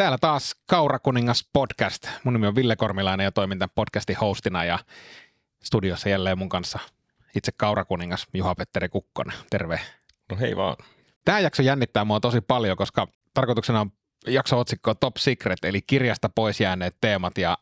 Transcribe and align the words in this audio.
Täällä 0.00 0.18
taas 0.20 0.54
Kaurakuningas 0.66 1.48
podcast. 1.52 2.08
Mun 2.24 2.34
nimi 2.34 2.46
on 2.46 2.54
Ville 2.54 2.76
Kormilainen 2.76 3.24
ja 3.24 3.32
toimin 3.32 3.58
tämän 3.58 3.72
podcastin 3.74 4.16
hostina 4.16 4.64
ja 4.64 4.78
studiossa 5.62 6.08
jälleen 6.08 6.38
mun 6.38 6.48
kanssa 6.48 6.78
itse 7.36 7.52
Kaurakuningas 7.56 8.26
Juha-Petteri 8.34 8.88
Kukkonen. 8.88 9.36
Terve. 9.50 9.80
No 10.30 10.36
hei 10.38 10.56
vaan. 10.56 10.76
Tämä 11.24 11.40
jakso 11.40 11.62
jännittää 11.62 12.04
mua 12.04 12.20
tosi 12.20 12.40
paljon, 12.40 12.76
koska 12.76 13.08
tarkoituksena 13.34 13.80
on 13.80 13.92
jakso 14.26 14.58
otsikko 14.58 14.94
Top 14.94 15.16
Secret, 15.16 15.64
eli 15.64 15.82
kirjasta 15.82 16.28
pois 16.28 16.60
jääneet 16.60 16.96
teemat 17.00 17.38
ja 17.38 17.58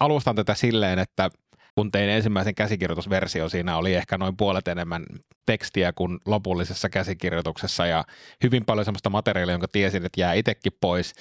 alustan 0.00 0.36
tätä 0.36 0.54
silleen, 0.54 0.98
että 0.98 1.30
kun 1.74 1.90
tein 1.90 2.10
ensimmäisen 2.10 2.54
käsikirjoitusversio, 2.54 3.48
siinä 3.48 3.76
oli 3.76 3.94
ehkä 3.94 4.18
noin 4.18 4.36
puolet 4.36 4.68
enemmän 4.68 5.06
tekstiä 5.46 5.92
kuin 5.92 6.18
lopullisessa 6.26 6.88
käsikirjoituksessa 6.88 7.86
ja 7.86 8.04
hyvin 8.42 8.64
paljon 8.64 8.84
sellaista 8.84 9.10
materiaalia, 9.10 9.54
jonka 9.54 9.68
tiesin, 9.72 10.06
että 10.06 10.20
jää 10.20 10.32
itsekin 10.32 10.72
pois 10.80 11.14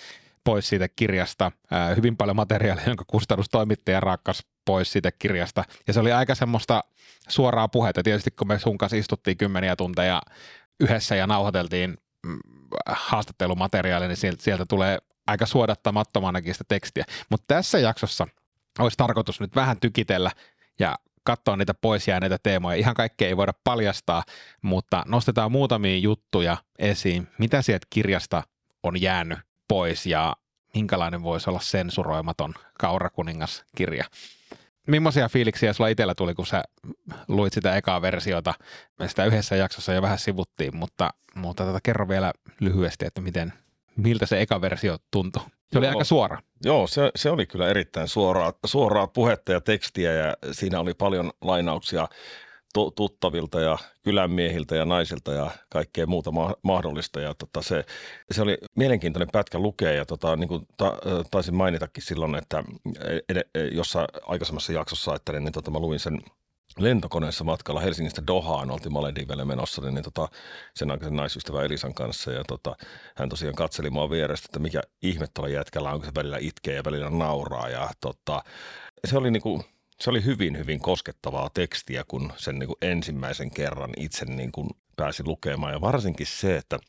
pois 0.43 0.69
siitä 0.69 0.87
kirjasta. 0.87 1.51
Ää, 1.71 1.95
hyvin 1.95 2.17
paljon 2.17 2.35
materiaalia, 2.35 2.83
jonka 2.87 3.05
kustannustoimittaja 3.07 3.99
rakkas 3.99 4.45
pois 4.65 4.91
siitä 4.91 5.11
kirjasta. 5.11 5.63
Ja 5.87 5.93
se 5.93 5.99
oli 5.99 6.11
aika 6.11 6.35
semmoista 6.35 6.83
suoraa 7.27 7.67
puhetta. 7.67 8.03
Tietysti 8.03 8.31
kun 8.31 8.47
me 8.47 8.59
sun 8.59 8.77
kanssa 8.77 8.97
istuttiin 8.97 9.37
kymmeniä 9.37 9.75
tunteja 9.75 10.21
yhdessä 10.79 11.15
ja 11.15 11.27
nauhoiteltiin 11.27 11.97
mm, 12.25 12.39
haastattelumateriaalia, 12.87 14.07
niin 14.07 14.37
sieltä, 14.39 14.65
tulee 14.69 14.97
aika 15.27 15.45
suodattamattomanakin 15.45 16.53
sitä 16.53 16.65
tekstiä. 16.67 17.05
Mutta 17.29 17.55
tässä 17.55 17.79
jaksossa 17.79 18.27
olisi 18.79 18.97
tarkoitus 18.97 19.39
nyt 19.39 19.55
vähän 19.55 19.79
tykitellä 19.79 20.31
ja 20.79 20.95
katsoa 21.23 21.57
niitä 21.57 21.73
pois 21.73 22.07
jääneitä 22.07 22.37
teemoja. 22.43 22.77
Ihan 22.77 22.95
kaikkea 22.95 23.27
ei 23.27 23.37
voida 23.37 23.53
paljastaa, 23.63 24.23
mutta 24.61 25.03
nostetaan 25.07 25.51
muutamia 25.51 25.97
juttuja 25.97 26.57
esiin, 26.79 27.27
mitä 27.37 27.61
sieltä 27.61 27.87
kirjasta 27.89 28.43
on 28.83 29.01
jäänyt 29.01 29.39
pois 29.67 30.05
ja 30.05 30.35
minkälainen 30.73 31.23
voisi 31.23 31.49
olla 31.49 31.59
sensuroimaton 31.59 32.53
Kaurakuningas-kirja. 32.79 34.05
Millaisia 34.87 35.29
fiiliksiä 35.29 35.73
sulla 35.73 35.87
itsellä 35.87 36.15
tuli, 36.15 36.33
kun 36.33 36.45
sä 36.45 36.63
luit 37.27 37.53
sitä 37.53 37.75
ekaa 37.75 38.01
versiota? 38.01 38.53
Me 38.99 39.07
sitä 39.07 39.25
yhdessä 39.25 39.55
jaksossa 39.55 39.93
jo 39.93 40.01
vähän 40.01 40.19
sivuttiin, 40.19 40.77
mutta, 40.77 41.09
mutta 41.35 41.65
tota, 41.65 41.79
kerro 41.83 42.07
vielä 42.07 42.33
lyhyesti, 42.59 43.05
että 43.05 43.21
miten, 43.21 43.53
miltä 43.95 44.25
se 44.25 44.41
eka 44.41 44.61
versio 44.61 44.97
tuntui. 45.11 45.41
Se 45.43 45.49
joo, 45.73 45.79
oli 45.79 45.87
aika 45.87 46.03
suora. 46.03 46.41
Joo, 46.63 46.87
se, 46.87 47.11
se 47.15 47.29
oli 47.29 47.45
kyllä 47.45 47.67
erittäin 47.67 48.07
suoraa, 48.07 48.53
suoraa 48.65 49.07
puhetta 49.07 49.51
ja 49.51 49.61
tekstiä 49.61 50.13
ja 50.13 50.33
siinä 50.51 50.79
oli 50.79 50.93
paljon 50.93 51.31
lainauksia 51.41 52.07
tuttavilta 52.95 53.59
ja 53.59 53.77
kylänmiehiltä 54.03 54.75
ja 54.75 54.85
naisilta 54.85 55.33
ja 55.33 55.51
kaikkea 55.69 56.05
muuta 56.05 56.31
ma- 56.31 56.55
mahdollista. 56.61 57.21
Ja 57.21 57.33
tota 57.33 57.61
se, 57.61 57.85
se 58.31 58.41
oli 58.41 58.57
mielenkiintoinen 58.75 59.29
pätkä 59.31 59.59
lukea 59.59 59.91
ja 59.91 60.05
tota, 60.05 60.35
niin 60.35 60.47
kuin 60.47 60.67
ta, 60.77 60.97
taisin 61.31 61.55
mainitakin 61.55 62.03
silloin, 62.03 62.35
että 62.35 62.63
ed- 63.29 63.69
jossa 63.71 64.07
aikaisemmassa 64.27 64.73
jaksossa 64.73 65.11
ajattelin, 65.11 65.43
niin 65.43 65.53
tota, 65.53 65.71
mä 65.71 65.79
luin 65.79 65.99
sen 65.99 66.21
lentokoneessa 66.79 67.43
matkalla 67.43 67.79
Helsingistä 67.79 68.23
Dohaan, 68.27 68.71
oltiin 68.71 68.93
Maledivelle 68.93 69.45
menossa, 69.45 69.81
niin, 69.81 69.93
niin 69.93 70.03
tota, 70.03 70.27
sen 70.75 70.91
aikaisen 70.91 71.15
naisystävä 71.15 71.63
Elisan 71.63 71.93
kanssa 71.93 72.31
ja 72.31 72.43
tota, 72.43 72.75
hän 73.15 73.29
tosiaan 73.29 73.55
katseli 73.55 73.89
mua 73.89 74.09
vierestä, 74.09 74.45
että 74.45 74.59
mikä 74.59 74.81
ihme 75.01 75.27
tuolla 75.33 75.53
jätkällä 75.53 75.91
on, 75.91 75.99
kun 75.99 76.05
se 76.05 76.11
välillä 76.15 76.37
itkee 76.41 76.75
ja 76.75 76.83
välillä 76.85 77.09
nauraa 77.09 77.69
ja 77.69 77.89
tota, 78.01 78.43
se 79.05 79.17
oli 79.17 79.31
niin 79.31 79.41
kuin, 79.41 79.63
se 79.99 80.09
oli 80.09 80.25
hyvin, 80.25 80.57
hyvin 80.57 80.79
koskettavaa 80.79 81.49
tekstiä, 81.53 82.03
kun 82.07 82.33
sen 82.37 82.59
niin 82.59 82.67
kuin 82.67 82.77
ensimmäisen 82.81 83.51
kerran 83.51 83.89
itse 83.97 84.25
niin 84.25 84.51
kuin 84.51 84.69
pääsi 84.95 85.23
lukemaan. 85.25 85.73
Ja 85.73 85.81
varsinkin 85.81 86.27
se, 86.27 86.57
että 86.57 86.79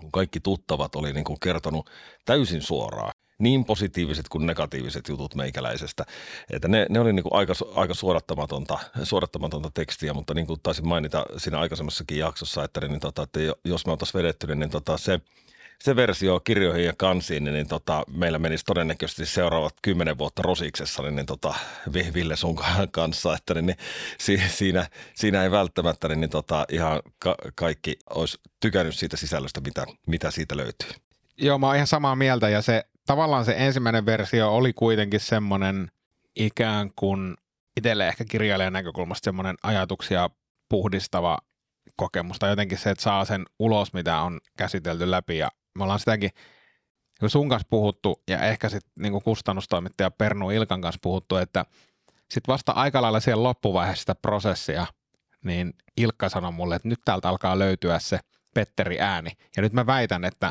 kun 0.00 0.12
kaikki 0.12 0.40
tuttavat 0.40 0.96
oli 0.96 1.12
niin 1.12 1.24
kuin 1.24 1.40
kertonut 1.40 1.90
täysin 2.24 2.62
suoraan, 2.62 3.12
niin 3.38 3.64
positiiviset 3.64 4.28
kuin 4.28 4.46
negatiiviset 4.46 5.08
jutut 5.08 5.34
meikäläisestä. 5.34 6.04
Että 6.50 6.68
ne, 6.68 6.86
ne 6.90 7.00
oli 7.00 7.12
niin 7.12 7.22
kuin 7.22 7.34
aika, 7.34 7.52
aika 7.74 7.94
suodattamatonta, 7.94 8.78
suodattamatonta 9.02 9.70
tekstiä, 9.74 10.14
mutta 10.14 10.34
niin 10.34 10.46
kuin 10.46 10.60
taisin 10.62 10.88
mainita 10.88 11.26
siinä 11.36 11.58
aikaisemmassakin 11.58 12.18
jaksossa, 12.18 12.64
että, 12.64 12.80
niin 12.80 13.00
tota, 13.00 13.22
että 13.22 13.40
jos 13.64 13.86
me 13.86 13.92
oltaisiin 13.92 14.18
vedetty, 14.18 14.54
niin 14.54 14.70
tota, 14.70 14.98
se– 14.98 15.20
se 15.82 15.96
versio 15.96 16.40
kirjoihin 16.40 16.84
ja 16.84 16.92
kansiin, 16.96 17.44
niin, 17.44 17.54
niin 17.54 17.68
tota, 17.68 18.02
meillä 18.10 18.38
menisi 18.38 18.64
todennäköisesti 18.64 19.26
seuraavat 19.26 19.74
kymmenen 19.82 20.18
vuotta 20.18 20.42
rosiksessa, 20.42 21.02
niin, 21.02 21.16
niin 21.16 21.26
tota, 21.26 21.54
Ville 22.14 22.36
sun 22.36 22.56
kanssa, 22.90 23.34
että 23.34 23.54
niin, 23.54 23.66
niin, 23.66 23.76
si, 24.18 24.42
siinä, 24.48 24.86
siinä 25.14 25.42
ei 25.42 25.50
välttämättä 25.50 26.08
niin, 26.08 26.20
niin 26.20 26.30
tota, 26.30 26.66
ihan 26.68 27.00
ka, 27.18 27.34
kaikki 27.54 27.96
olisi 28.10 28.38
tykännyt 28.60 28.94
siitä 28.94 29.16
sisällöstä, 29.16 29.60
mitä, 29.60 29.86
mitä 30.06 30.30
siitä 30.30 30.56
löytyy. 30.56 30.90
Joo, 31.38 31.58
mä 31.58 31.66
oon 31.66 31.76
ihan 31.76 31.86
samaa 31.86 32.16
mieltä 32.16 32.48
ja 32.48 32.62
se 32.62 32.84
tavallaan 33.06 33.44
se 33.44 33.54
ensimmäinen 33.58 34.06
versio 34.06 34.54
oli 34.54 34.72
kuitenkin 34.72 35.20
semmoinen 35.20 35.90
ikään 36.36 36.90
kuin 36.96 37.36
itselle 37.76 38.08
ehkä 38.08 38.24
kirjailijan 38.24 38.72
näkökulmasta 38.72 39.24
semmoinen 39.24 39.56
ajatuksia 39.62 40.30
puhdistava 40.68 41.38
kokemus 41.96 42.38
tai 42.38 42.50
jotenkin 42.50 42.78
se, 42.78 42.90
että 42.90 43.02
saa 43.02 43.24
sen 43.24 43.44
ulos, 43.58 43.92
mitä 43.92 44.20
on 44.20 44.40
käsitelty 44.56 45.10
läpi 45.10 45.38
ja 45.38 45.50
me 45.74 45.82
ollaan 45.82 45.98
sitäkin 45.98 46.30
niin 47.20 47.30
sun 47.30 47.48
kanssa 47.48 47.68
puhuttu 47.70 48.22
ja 48.28 48.38
ehkä 48.38 48.68
sitten 48.68 48.92
niin 48.98 49.22
kustannustoimittaja 49.22 50.10
Pernu 50.10 50.50
Ilkan 50.50 50.80
kanssa 50.80 50.98
puhuttu, 51.02 51.36
että 51.36 51.64
sitten 52.30 52.52
vasta 52.52 52.72
aika 52.72 53.02
lailla 53.02 53.20
siellä 53.20 53.42
loppuvaiheessa 53.42 54.00
sitä 54.00 54.14
prosessia, 54.14 54.86
niin 55.44 55.72
Ilkka 55.96 56.28
sanoi 56.28 56.52
mulle, 56.52 56.76
että 56.76 56.88
nyt 56.88 57.00
täältä 57.04 57.28
alkaa 57.28 57.58
löytyä 57.58 57.98
se 57.98 58.18
Petteri 58.54 59.00
ääni. 59.00 59.30
Ja 59.56 59.62
nyt 59.62 59.72
mä 59.72 59.86
väitän, 59.86 60.24
että 60.24 60.50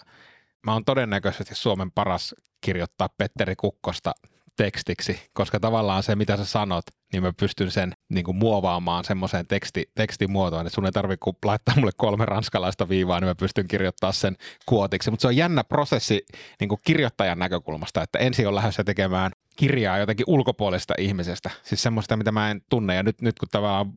mä 0.65 0.73
oon 0.73 0.85
todennäköisesti 0.85 1.55
Suomen 1.55 1.91
paras 1.91 2.35
kirjoittaa 2.61 3.09
Petteri 3.17 3.55
Kukkosta 3.55 4.13
tekstiksi, 4.57 5.29
koska 5.33 5.59
tavallaan 5.59 6.03
se, 6.03 6.15
mitä 6.15 6.37
sä 6.37 6.45
sanot, 6.45 6.85
niin 7.13 7.23
mä 7.23 7.33
pystyn 7.39 7.71
sen 7.71 7.93
niin 8.13 8.25
kuin 8.25 8.37
muovaamaan 8.37 9.05
semmoiseen 9.05 9.47
teksti, 9.47 9.91
tekstimuotoon, 9.95 10.67
että 10.67 10.75
sun 10.75 10.85
ei 10.85 10.91
tarvitse 10.91 11.25
laittaa 11.45 11.75
mulle 11.75 11.91
kolme 11.97 12.25
ranskalaista 12.25 12.89
viivaa, 12.89 13.19
niin 13.19 13.27
mä 13.27 13.35
pystyn 13.35 13.67
kirjoittaa 13.67 14.11
sen 14.11 14.35
kuotiksi. 14.65 15.11
Mutta 15.11 15.21
se 15.21 15.27
on 15.27 15.37
jännä 15.37 15.63
prosessi 15.63 16.25
niin 16.59 16.69
kuin 16.69 16.81
kirjoittajan 16.83 17.39
näkökulmasta, 17.39 18.03
että 18.03 18.19
ensin 18.19 18.47
on 18.47 18.55
lähdössä 18.55 18.83
tekemään 18.83 19.31
kirjaa 19.55 19.97
jotenkin 19.97 20.25
ulkopuolesta 20.27 20.93
ihmisestä, 20.97 21.49
siis 21.63 21.83
semmoista, 21.83 22.17
mitä 22.17 22.31
mä 22.31 22.51
en 22.51 22.61
tunne. 22.69 22.95
Ja 22.95 23.03
nyt, 23.03 23.21
nyt 23.21 23.39
kun 23.39 23.49
tavallaan 23.51 23.93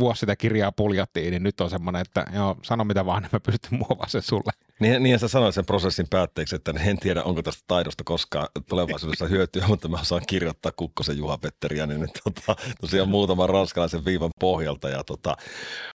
vuosi 0.00 0.20
sitä 0.20 0.36
kirjaa 0.36 0.72
puljattiin, 0.72 1.30
niin 1.30 1.42
nyt 1.42 1.60
on 1.60 1.70
semmoinen, 1.70 2.02
että 2.02 2.24
joo, 2.34 2.56
sano 2.62 2.84
mitä 2.84 3.06
vaan, 3.06 3.22
niin 3.22 3.30
mä 3.32 3.40
pystyn 3.40 3.78
muovaamaan 3.78 4.10
sen 4.10 4.22
sulle. 4.22 4.52
Niin, 4.80 5.02
niin 5.02 5.18
sä 5.18 5.28
sanoit 5.28 5.54
sen 5.54 5.66
prosessin 5.66 6.06
päätteeksi, 6.10 6.56
että 6.56 6.74
en 6.84 6.98
tiedä, 6.98 7.22
onko 7.22 7.42
tästä 7.42 7.64
taidosta 7.66 8.04
koskaan 8.04 8.48
tulevaisuudessa 8.68 9.26
hyötyä, 9.26 9.66
mutta 9.68 9.88
mä 9.88 10.00
osaan 10.00 10.22
kirjoittaa 10.26 10.72
Kukkosen 10.72 11.18
Juha 11.18 11.38
Petteriä, 11.38 11.86
niin 11.86 12.08
tota, 12.24 12.56
tosiaan 12.80 13.08
muutaman 13.08 13.48
ranskalaisen 13.48 14.04
viivan 14.04 14.30
pohjalta. 14.40 14.88
Ja 14.88 15.04
tota, 15.04 15.36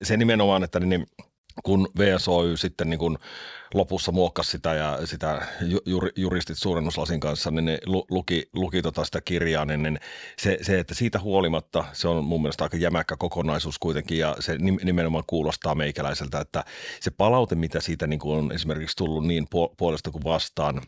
se 0.04 0.18
nimenomaan, 0.18 0.64
että 0.64 0.80
niin, 0.80 1.08
kun 1.64 1.88
VSOY 1.98 2.58
sitten 2.58 2.90
niin 2.90 3.00
kun 3.00 3.18
lopussa 3.74 4.12
muokkasi 4.12 4.52
sitä 4.52 4.74
ja 4.74 5.00
sitä 5.06 5.48
juristit 6.16 6.58
suurennuslasin 6.58 7.20
kanssa, 7.20 7.52
niin 7.52 7.66
ne 7.66 7.80
luki, 8.10 8.50
luki 8.54 8.82
tota 8.82 9.06
sitä 9.06 9.22
kirjaa, 9.22 9.66
niin, 9.66 9.84
niin 9.84 10.00
se, 10.38 10.58
se, 10.62 10.80
että 10.80 10.94
siitä 10.94 11.20
huolimatta 11.20 11.86
se 11.94 12.08
on 12.08 12.26
mun 12.26 12.42
mielestä 12.42 12.64
aika 12.64 12.78
jämäkkä 12.78 13.16
kokonaisuus 13.18 13.80
kuitenkin 13.80 14.18
ja 14.18 14.36
se 14.40 14.58
nimenomaan 14.84 15.24
kuulostaa 15.28 15.76
meikäläiseltä, 15.76 16.40
että 16.40 16.64
se 17.00 17.12
palaute, 17.12 17.56
mitä 17.56 17.82
siitä 17.82 18.08
niin 18.08 18.20
on 18.24 18.52
esimerkiksi 18.52 18.98
tullut 18.98 19.28
niin 19.28 19.48
puolesta 19.78 20.12
kuin 20.12 20.24
vastaan, 20.24 20.82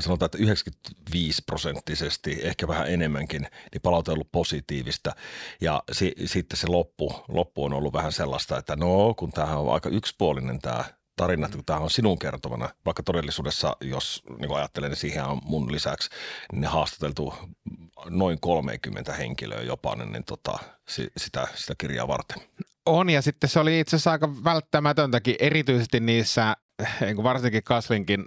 sanotaan, 0.00 0.26
että 0.26 0.38
95 0.38 1.42
prosenttisesti, 1.46 2.38
ehkä 2.42 2.68
vähän 2.68 2.88
enemmänkin, 2.88 3.42
niin 3.42 3.82
palaute 3.82 4.10
on 4.10 4.14
ollut 4.14 4.32
positiivista. 4.32 5.12
Ja 5.60 5.82
si- 5.92 6.14
sitten 6.24 6.56
se 6.58 6.66
loppu, 6.66 7.24
loppu 7.28 7.64
on 7.64 7.72
ollut 7.72 7.92
vähän 7.92 8.12
sellaista, 8.12 8.58
että 8.58 8.76
no, 8.76 9.14
kun 9.14 9.32
tämähän 9.32 9.58
on 9.58 9.74
aika 9.74 9.88
yksipuolinen 9.88 10.58
tämä 10.58 10.84
tarina, 11.16 11.48
kun 11.48 11.64
tämä 11.64 11.78
on 11.78 11.90
sinun 11.90 12.18
kertomana, 12.18 12.68
vaikka 12.84 13.02
todellisuudessa, 13.02 13.76
jos 13.80 14.22
niin 14.38 14.56
ajattelen, 14.56 14.90
niin 14.90 14.96
siihen 14.96 15.24
on 15.24 15.40
mun 15.44 15.72
lisäksi 15.72 16.10
niin 16.52 16.64
haastateltu 16.70 17.34
noin 18.10 18.40
30 18.40 19.12
henkilöä 19.12 19.62
jopa, 19.62 19.96
niin, 19.96 20.12
niin 20.12 20.24
tota, 20.24 20.58
sitä, 21.16 21.48
sitä 21.54 21.74
kirjaa 21.78 22.08
varten. 22.08 22.38
On, 22.86 23.10
ja 23.10 23.22
sitten 23.22 23.50
se 23.50 23.60
oli 23.60 23.80
itse 23.80 23.96
asiassa 23.96 24.10
aika 24.10 24.44
välttämätöntäkin, 24.44 25.36
erityisesti 25.38 26.00
niissä, 26.00 26.56
niin 27.00 27.22
varsinkin 27.22 27.62
Kaslinkin 27.64 28.24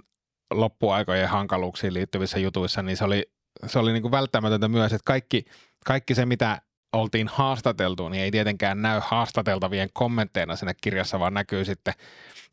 loppuaikojen 0.50 1.28
hankaluuksiin 1.28 1.94
liittyvissä 1.94 2.38
jutuissa, 2.38 2.82
niin 2.82 2.96
se 2.96 3.04
oli, 3.04 3.26
se 3.66 3.78
oli 3.78 3.92
niin 3.92 4.02
kuin 4.02 4.12
välttämätöntä 4.12 4.68
myös, 4.68 4.92
että 4.92 5.06
kaikki, 5.06 5.44
kaikki 5.84 6.14
se, 6.14 6.26
mitä 6.26 6.60
oltiin 6.92 7.28
haastateltu, 7.28 8.08
niin 8.08 8.22
ei 8.22 8.30
tietenkään 8.30 8.82
näy 8.82 9.00
haastateltavien 9.04 9.88
kommentteina 9.92 10.56
siinä 10.56 10.74
kirjassa, 10.82 11.20
vaan 11.20 11.34
näkyy 11.34 11.64
sitten 11.64 11.94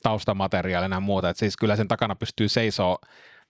taustamateriaalina 0.04 0.96
ja 0.96 1.00
muuta. 1.00 1.30
Et 1.30 1.38
siis 1.38 1.58
kyllä 1.58 1.76
sen 1.76 1.88
takana 1.88 2.16
pystyy 2.16 2.50
seisoo 2.50 2.98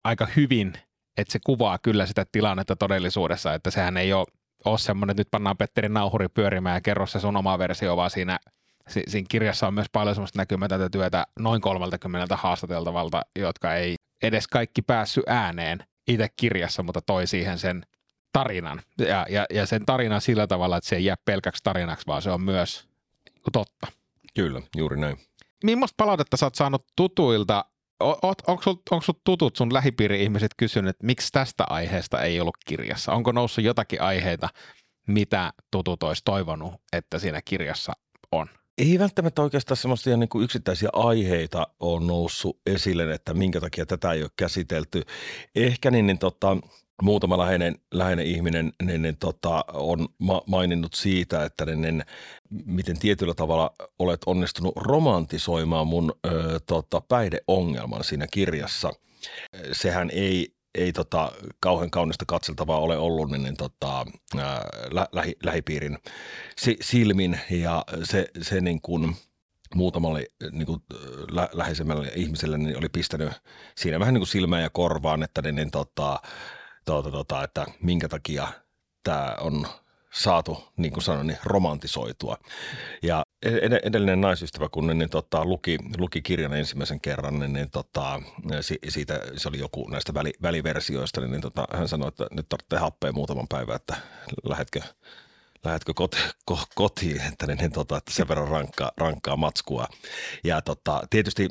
aika 0.04 0.28
hyvin, 0.36 0.72
että 1.16 1.32
se 1.32 1.38
kuvaa 1.46 1.78
kyllä 1.78 2.06
sitä 2.06 2.26
tilannetta 2.32 2.76
todellisuudessa, 2.76 3.54
että 3.54 3.70
sehän 3.70 3.96
ei 3.96 4.12
ole, 4.12 4.26
ole 4.64 4.78
semmoinen, 4.78 5.10
että 5.10 5.20
nyt 5.20 5.30
pannaan 5.30 5.56
Petteri 5.56 5.88
Nauhuri 5.88 6.28
pyörimään 6.28 6.74
ja 6.76 6.80
kerro 6.80 7.06
se 7.06 7.20
sun 7.20 7.36
oma 7.36 7.58
versio, 7.58 7.96
vaan 7.96 8.10
siinä, 8.10 8.38
siinä 8.88 9.26
kirjassa 9.30 9.66
on 9.66 9.74
myös 9.74 9.86
paljon 9.92 10.14
semmoista 10.14 10.38
näkymätöntä 10.38 10.90
työtä 10.90 11.26
noin 11.38 11.60
30 11.60 12.36
haastateltavalta, 12.36 13.22
jotka 13.38 13.74
ei 13.74 13.94
edes 14.22 14.48
kaikki 14.48 14.82
päässyt 14.82 15.24
ääneen. 15.26 15.84
itse 16.08 16.28
kirjassa, 16.36 16.82
mutta 16.82 17.00
toi 17.00 17.26
siihen 17.26 17.58
sen 17.58 17.82
tarinan. 18.32 18.82
Ja, 18.98 19.26
ja, 19.28 19.46
ja 19.50 19.66
sen 19.66 19.86
tarinan 19.86 20.20
sillä 20.20 20.46
tavalla, 20.46 20.76
että 20.76 20.88
se 20.88 20.96
ei 20.96 21.04
jää 21.04 21.16
pelkäksi 21.24 21.62
tarinaksi, 21.64 22.06
vaan 22.06 22.22
se 22.22 22.30
on 22.30 22.40
myös 22.40 22.88
totta. 23.52 23.86
Kyllä, 24.34 24.62
juuri 24.76 25.00
näin. 25.00 25.16
Millaista 25.64 25.94
palautetta 25.96 26.36
sä 26.36 26.46
oot 26.46 26.54
saanut 26.54 26.86
tutuilta? 26.96 27.64
Onko 28.00 28.62
sinulla 28.62 29.20
tutut 29.24 29.56
sun 29.56 29.74
lähipiiri-ihmiset 29.74 30.50
kysynyt, 30.56 30.90
että 30.90 31.06
miksi 31.06 31.32
tästä 31.32 31.64
aiheesta 31.70 32.22
ei 32.22 32.40
ollut 32.40 32.56
kirjassa? 32.66 33.12
Onko 33.12 33.32
noussut 33.32 33.64
jotakin 33.64 34.02
aiheita, 34.02 34.48
mitä 35.06 35.52
tutut 35.70 36.02
olisi 36.02 36.22
toivonut, 36.24 36.74
että 36.92 37.18
siinä 37.18 37.40
kirjassa 37.44 37.92
on? 38.32 38.48
Ei 38.78 38.98
välttämättä 38.98 39.42
oikeastaan 39.42 39.76
semmoisia 39.76 40.16
niin 40.16 40.28
kuin 40.28 40.44
yksittäisiä 40.44 40.88
aiheita 40.92 41.66
on 41.80 42.06
noussut 42.06 42.60
esille, 42.66 43.14
että 43.14 43.34
minkä 43.34 43.60
takia 43.60 43.86
tätä 43.86 44.12
ei 44.12 44.22
ole 44.22 44.30
käsitelty. 44.36 45.02
Ehkä 45.54 45.90
niin, 45.90 46.06
niin 46.06 46.18
tota, 46.18 46.56
muutama 47.02 47.38
läheinen, 47.38 47.78
läheinen 47.94 48.26
ihminen 48.26 48.72
niin, 48.82 49.02
niin, 49.02 49.16
tota, 49.16 49.64
on 49.72 50.08
ma- 50.18 50.42
maininnut 50.46 50.94
siitä, 50.94 51.44
että 51.44 51.66
niin, 51.66 51.80
niin, 51.80 52.04
miten 52.64 52.98
tietyllä 52.98 53.34
tavalla 53.34 53.70
olet 53.98 54.20
onnistunut 54.26 54.76
romantisoimaan 54.76 55.86
mun 55.86 56.12
ö, 56.26 56.60
tota, 56.66 57.00
päihdeongelman 57.00 58.04
siinä 58.04 58.26
kirjassa. 58.30 58.92
Sehän 59.72 60.10
ei, 60.12 60.54
ei 60.74 60.92
tota, 60.92 61.32
kauhean 61.60 61.90
kaunista 61.90 62.24
katseltavaa 62.28 62.78
ole 62.78 62.98
ollut 62.98 63.30
niin, 63.30 63.42
niin 63.42 63.56
tota, 63.56 64.06
lä- 64.90 65.08
lähi, 65.12 65.36
lähipiirin 65.44 65.98
si- 66.58 66.78
silmin 66.80 67.40
ja 67.50 67.84
se, 68.04 68.28
se 68.42 68.60
niin 68.60 68.80
kuin, 68.82 69.16
muutamalle 69.74 70.26
niin 70.52 70.66
kuin, 70.66 70.80
lä- 71.30 71.48
läheisemmälle 71.52 72.12
ihmiselle 72.14 72.58
niin 72.58 72.78
oli 72.78 72.88
pistänyt 72.88 73.32
siinä 73.76 74.00
vähän 74.00 74.14
niin 74.14 74.20
kuin 74.20 74.28
silmään 74.28 74.62
ja 74.62 74.70
korvaan, 74.70 75.22
että 75.22 75.42
niin, 75.42 75.54
niin 75.54 75.70
tota, 75.70 76.20
tuota, 76.84 77.10
tuota, 77.10 77.44
että 77.44 77.66
minkä 77.82 78.08
takia 78.08 78.48
tämä 79.02 79.36
on 79.40 79.66
saatu, 80.18 80.64
niin 80.76 80.92
kuin 80.92 81.02
sanoin, 81.02 81.26
niin 81.26 81.38
romantisoitua. 81.44 82.36
Ja 83.02 83.22
edellinen 83.82 84.20
naisystävä, 84.20 84.68
kun 84.68 84.98
niin, 84.98 85.10
tota, 85.10 85.44
luki, 85.44 85.78
luki 85.98 86.22
kirjan 86.22 86.54
ensimmäisen 86.54 87.00
kerran, 87.00 87.38
niin, 87.38 87.52
niin 87.52 87.70
tota, 87.70 88.22
siitä 88.88 89.20
se 89.36 89.48
oli 89.48 89.58
joku 89.58 89.88
näistä 89.88 90.14
väli, 90.14 90.32
väliversioista, 90.42 91.20
niin, 91.20 91.30
niin 91.30 91.40
tota, 91.40 91.64
hän 91.72 91.88
sanoi, 91.88 92.08
että 92.08 92.26
nyt 92.30 92.48
tarvitsee 92.48 92.78
happea 92.78 93.12
muutaman 93.12 93.46
päivän, 93.48 93.76
että 93.76 93.96
lähetkö, 94.44 94.80
lähetkö 95.64 95.92
koti, 95.94 96.18
ko, 96.44 96.58
kotiin, 96.74 97.20
että, 97.20 97.46
niin, 97.46 97.58
niin, 97.58 97.72
tota, 97.72 97.96
että 97.96 98.12
sen 98.12 98.28
verran 98.28 98.48
rankkaa, 98.48 98.92
rankkaa 98.96 99.36
matskua. 99.36 99.86
Ja 100.44 100.62
tota, 100.62 101.02
tietysti 101.10 101.48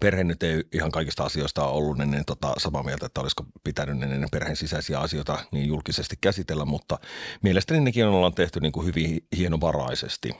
perhe 0.00 0.24
nyt 0.24 0.42
ei 0.42 0.64
ihan 0.72 0.90
kaikista 0.90 1.24
asioista 1.24 1.64
ole 1.64 1.78
ollut 1.78 1.98
niin, 1.98 2.10
niin 2.10 2.24
tota, 2.24 2.54
samaa 2.58 2.82
mieltä, 2.82 3.06
että 3.06 3.20
olisiko 3.20 3.44
pitänyt 3.64 3.98
niin, 3.98 4.28
perheen 4.32 4.56
sisäisiä 4.56 5.00
asioita 5.00 5.38
niin 5.52 5.68
julkisesti 5.68 6.16
käsitellä, 6.20 6.64
mutta 6.64 6.98
mielestäni 7.42 7.80
nekin 7.80 8.06
ollaan 8.06 8.34
tehty 8.34 8.60
niin 8.60 8.72
kuin 8.72 8.86
hyvin 8.86 9.26
hienovaraisesti 9.36 10.36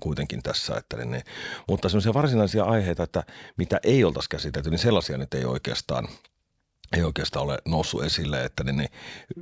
kuitenkin 0.00 0.42
tässä. 0.42 0.76
Että 0.76 1.04
niin. 1.04 1.22
mutta 1.68 1.88
sellaisia 1.88 2.14
varsinaisia 2.14 2.64
aiheita, 2.64 3.02
että 3.02 3.22
mitä 3.56 3.80
ei 3.82 4.04
oltaisi 4.04 4.28
käsitelty, 4.28 4.70
niin 4.70 4.78
sellaisia 4.78 5.18
nyt 5.18 5.34
ei 5.34 5.44
oikeastaan 5.44 6.08
ei 6.96 7.02
oikeastaan 7.02 7.44
ole 7.44 7.58
noussut 7.68 8.04
esille, 8.04 8.44
että 8.44 8.64
niin, 8.64 8.76
niin, 8.76 8.88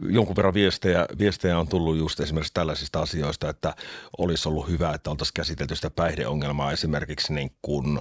jonkun 0.09 0.37
verran 0.37 0.55
viestejä, 0.55 1.07
viestejä 1.19 1.59
on 1.59 1.69
tullut 1.69 1.97
just 1.97 2.21
esimerkiksi 2.21 2.55
tällaisista 2.55 3.01
asioista, 3.01 3.49
että 3.49 3.75
olisi 4.19 4.49
ollut 4.49 4.69
hyvä, 4.69 4.95
että 4.95 5.11
oltaisiin 5.11 5.35
käsitelty 5.35 5.77
sitä 5.77 5.91
päihdeongelmaa 5.91 6.73
esimerkiksi 6.73 7.33
niin 7.33 7.51
kuin 7.63 7.99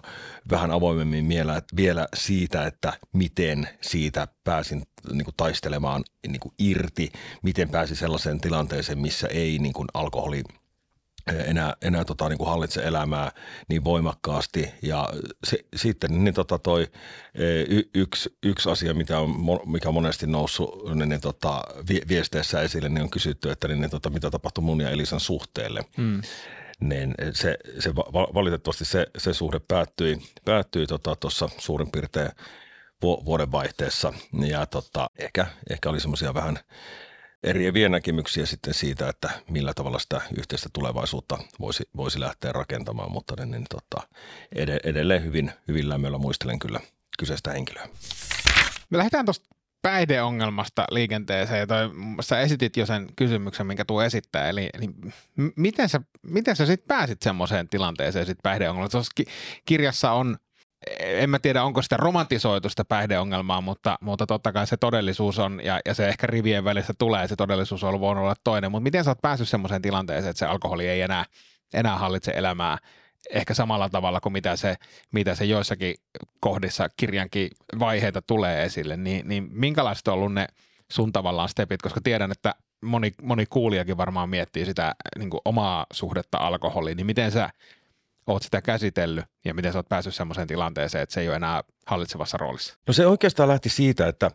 vähän 0.52 0.72
avoimemmin 0.72 1.30
vielä, 1.30 1.62
vielä 1.76 2.08
siitä, 2.16 2.66
että 2.66 2.94
miten 3.14 3.70
siitä 3.82 4.28
pääsin 4.44 4.84
niin 5.12 5.26
kuin 5.26 5.36
taistelemaan 5.38 6.04
niin 6.28 6.40
kuin 6.40 6.54
irti, 6.60 7.12
miten 7.44 7.70
pääsi 7.70 7.96
sellaiseen 7.96 8.42
tilanteeseen, 8.42 9.00
missä 9.00 9.28
ei 9.28 9.60
niin 9.60 9.74
kuin 9.74 9.88
alkoholi– 9.94 10.44
enää, 11.46 11.74
enää 11.82 12.06
tota, 12.06 12.30
niin 12.30 12.38
kuin 12.38 12.50
hallitse 12.50 12.84
elämää 12.84 13.32
niin 13.70 13.84
voimakkaasti. 13.84 14.70
Ja 14.82 15.10
se, 15.44 15.58
sitten 15.76 16.24
niin 16.24 16.34
tota 16.34 16.60
toi, 16.60 16.88
e, 17.36 17.62
y, 17.62 17.90
yksi, 17.96 18.38
yksi 18.44 18.70
asia, 18.70 18.94
mitä 18.94 19.20
on, 19.20 19.32
mikä 19.66 19.88
on 19.88 19.94
monesti 19.94 20.28
noussut 20.28 20.96
niin, 20.96 21.10
niin, 21.10 21.22
tota, 21.22 21.64
viesteissä 22.10 22.62
esille, 22.62 22.90
niin 22.90 23.04
on 23.04 23.10
kysytty, 23.10 23.52
että 23.52 23.68
niin, 23.68 23.82
niin, 23.82 23.92
tota, 23.92 24.10
mitä 24.10 24.30
tapahtui 24.30 24.64
mun 24.64 24.82
ja 24.82 24.90
Elisan 24.90 25.20
suhteelle. 25.20 25.86
Hmm. 25.98 26.22
Niin 26.80 27.16
se, 27.34 27.58
se 27.80 27.96
valitettavasti 27.96 28.86
se, 28.86 29.08
se 29.18 29.34
suhde 29.34 29.60
päättyi, 29.68 30.18
päättyi 30.46 30.88
tuossa 30.88 31.48
tota, 31.48 31.62
suurin 31.62 31.92
piirtein 31.92 32.32
vuoden 33.02 33.52
vaihteessa 33.52 34.14
ja 34.48 34.66
tota, 34.66 35.10
ehkä, 35.20 35.48
ehkä 35.70 35.90
oli 35.90 36.00
semmoisia 36.00 36.34
vähän 36.34 36.60
eriäviä 37.50 37.90
näkemyksiä 37.90 38.46
sitten 38.46 38.74
siitä, 38.74 39.10
että 39.10 39.30
millä 39.50 39.74
tavalla 39.74 40.00
sitä 40.00 40.22
yhteistä 40.38 40.70
tulevaisuutta 40.74 41.38
voisi, 41.60 41.90
voisi 41.96 42.20
lähteä 42.20 42.52
rakentamaan, 42.52 43.12
mutta 43.12 43.36
niin, 43.38 43.52
niin, 43.52 43.66
tota, 43.70 44.08
edelleen 44.84 45.24
hyvin, 45.24 45.52
hyvin 45.68 45.90
lämmöllä 45.90 46.18
muistelen 46.18 46.60
kyllä 46.60 46.80
kyseistä 47.20 47.52
henkilöä. 47.52 47.90
Me 48.90 48.98
lähdetään 48.98 49.26
tuosta 49.26 49.48
päihdeongelmasta 49.82 50.86
liikenteeseen. 50.92 51.68
Tai 51.68 51.90
sä 52.22 52.40
esitit 52.40 52.78
jo 52.78 52.86
sen 52.86 53.08
kysymyksen, 53.16 53.68
minkä 53.68 53.86
tuo 53.86 54.02
esittää. 54.04 54.50
Eli, 54.50 54.70
eli 54.74 54.90
miten 55.56 55.90
sä, 55.90 56.02
miten 56.24 56.56
sä 56.56 56.66
sitten 56.66 56.88
pääsit 56.88 57.22
semmoiseen 57.22 57.70
tilanteeseen 57.70 58.26
sit 58.26 58.38
päihdeongelmasta? 58.44 58.92
Tuossa 58.92 59.24
kirjassa 59.66 60.12
on 60.12 60.38
en 61.00 61.30
mä 61.30 61.40
tiedä, 61.40 61.64
onko 61.64 61.82
sitä 61.82 61.98
romantisoitu 61.98 62.70
sitä 62.70 62.86
päihdeongelmaa, 62.86 63.62
mutta, 63.62 63.98
mutta 64.02 64.28
totta 64.28 64.52
kai 64.52 64.68
se 64.68 64.78
todellisuus 64.78 65.40
on, 65.40 65.62
ja, 65.64 65.80
ja 65.86 65.94
se 65.94 66.08
ehkä 66.08 66.28
rivien 66.28 66.64
välissä 66.64 66.94
tulee, 66.98 67.28
se 67.28 67.36
todellisuus 67.36 67.84
on 67.84 68.00
voinut 68.00 68.24
olla 68.24 68.36
toinen, 68.44 68.72
mutta 68.72 68.84
miten 68.84 69.04
sä 69.04 69.12
oot 69.12 69.22
päässyt 69.22 69.50
semmoiseen 69.50 69.82
tilanteeseen, 69.82 70.30
että 70.30 70.40
se 70.40 70.46
alkoholi 70.46 70.88
ei 70.88 71.02
enää, 71.02 71.26
enää 71.74 71.98
hallitse 71.98 72.32
elämää 72.36 72.78
ehkä 73.30 73.54
samalla 73.54 73.90
tavalla 73.90 74.20
kuin 74.20 74.34
mitä 74.34 74.56
se, 74.56 74.76
mitä 75.12 75.36
se 75.36 75.46
joissakin 75.46 75.96
kohdissa 76.40 76.90
kirjankin 76.98 77.50
vaiheita 77.80 78.22
tulee 78.22 78.64
esille, 78.64 78.98
niin, 78.98 79.28
niin 79.28 79.48
minkälaiset 79.52 80.08
on 80.08 80.14
ollut 80.14 80.34
ne 80.34 80.48
sun 80.92 81.14
tavallaan 81.14 81.50
stepit, 81.50 81.82
koska 81.82 82.02
tiedän, 82.04 82.32
että 82.32 82.56
moni, 82.82 83.12
moni 83.22 83.46
kuulijakin 83.46 83.98
varmaan 83.98 84.30
miettii 84.30 84.66
sitä 84.66 84.96
niin 85.18 85.30
omaa 85.46 85.86
suhdetta 85.94 86.38
alkoholiin, 86.38 86.98
niin 86.98 87.06
miten 87.06 87.32
sä 87.32 87.50
oot 88.28 88.44
sitä 88.44 88.62
käsitellyt 88.62 89.26
ja 89.46 89.54
miten 89.54 89.74
sä 89.74 89.80
oot 89.80 89.90
päässyt 89.90 90.16
semmoiseen 90.16 90.48
tilanteeseen, 90.48 91.02
että 91.04 91.14
se 91.14 91.22
ei 91.22 91.28
ole 91.28 91.36
enää 91.36 91.64
hallitsevassa 91.86 92.38
roolissa? 92.38 92.78
No 92.88 92.94
se 92.94 93.08
oikeastaan 93.08 93.50
lähti 93.50 93.70
siitä, 93.70 94.08
että 94.08 94.32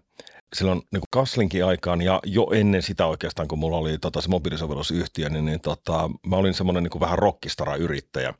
silloin 0.52 0.82
niin 0.92 1.02
Kaslinkin 1.10 1.64
aikaan 1.64 2.02
ja 2.02 2.20
jo 2.26 2.46
ennen 2.52 2.82
sitä 2.82 3.06
oikeastaan, 3.06 3.48
kun 3.48 3.58
mulla 3.58 3.76
oli 3.76 3.98
tota, 3.98 4.20
se 4.20 4.28
mobiilisovellusyhtiö, 4.28 5.28
niin, 5.28 5.44
niin 5.44 5.60
tota, 5.60 6.10
mä 6.26 6.36
olin 6.36 6.54
semmoinen 6.54 6.82
niin 6.82 7.00
vähän 7.00 7.18
rockistara-yrittäjä. 7.18 8.34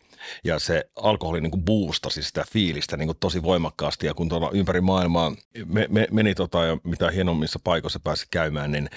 Ja 0.45 0.59
se 0.59 0.85
alkoholi 0.97 1.41
niin 1.41 1.51
kuin 1.51 1.65
boostasi 1.65 2.23
sitä 2.23 2.45
fiilistä 2.53 2.97
niin 2.97 3.09
kuin 3.09 3.19
tosi 3.21 3.43
voimakkaasti. 3.43 4.07
Ja 4.07 4.15
kun 4.15 4.29
tuolla 4.29 4.51
ympäri 4.53 4.81
maailmaa 4.81 5.33
me, 5.67 5.87
me, 5.91 6.07
meni 6.11 6.35
tota, 6.35 6.65
ja 6.65 6.77
mitä 6.85 7.11
hienommissa 7.11 7.59
paikoissa 7.65 8.01
pääsi 8.01 8.27
käymään, 8.31 8.73
niin 8.73 8.91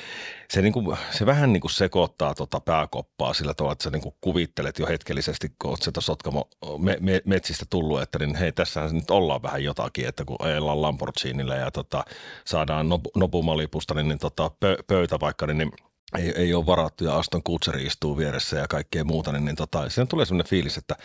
se, 0.50 0.62
niin 0.62 0.74
kuin, 0.74 0.98
se 1.12 1.26
vähän 1.26 1.54
niin 1.54 1.62
kuin 1.62 1.72
sekoittaa 1.72 2.36
tota 2.36 2.60
pääkoppaa 2.60 3.34
sillä 3.34 3.54
tavalla, 3.54 3.74
että 3.74 3.84
sä 3.84 3.90
niin 3.90 4.02
kuin 4.02 4.16
kuvittelet 4.22 4.80
jo 4.80 4.88
hetkellisesti, 4.88 5.52
kun 5.62 5.72
oot 5.72 5.82
sieltä 5.82 6.02
Sotkamo 6.02 6.50
me, 6.78 6.98
me, 7.00 7.22
metsistä 7.26 7.66
tullut, 7.70 8.02
että 8.02 8.20
niin 8.20 8.36
hei, 8.36 8.52
tässä 8.52 8.90
nyt 8.92 9.12
ollaan 9.12 9.42
vähän 9.44 9.64
jotakin, 9.64 10.08
että 10.08 10.26
kun 10.26 10.36
ajellaan 10.40 10.82
Lamborghinilla 10.82 11.56
ja 11.56 11.72
tota, 11.72 12.04
saadaan 12.46 12.90
nopumalipusta 13.16 13.94
niin, 13.94 14.08
niin 14.08 14.20
tota, 14.20 14.52
pö, 14.60 14.78
pöytä 14.88 15.20
vaikka, 15.20 15.48
niin, 15.48 15.58
niin 15.58 15.72
ei, 16.18 16.34
ei 16.36 16.54
ole 16.54 16.66
varattu 16.66 17.04
ja 17.04 17.16
Aston 17.16 17.44
Kutseri 17.44 17.86
istuu 17.86 18.18
vieressä 18.18 18.58
ja 18.58 18.68
kaikkea 18.68 19.04
muuta, 19.04 19.32
niin, 19.32 19.46
niin 19.46 19.56
tota, 19.56 19.90
siinä 19.90 20.06
tulee 20.06 20.26
sellainen 20.26 20.50
fiilis, 20.50 20.78
että 20.78 20.96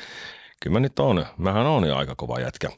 kyllä 0.61 0.75
mä 0.75 0.81
nyt 0.81 0.99
on, 0.99 1.27
mähän 1.37 1.67
on 1.67 1.85
jo 1.85 1.97
aika 1.97 2.15
kova 2.15 2.41
jätkä. 2.41 2.71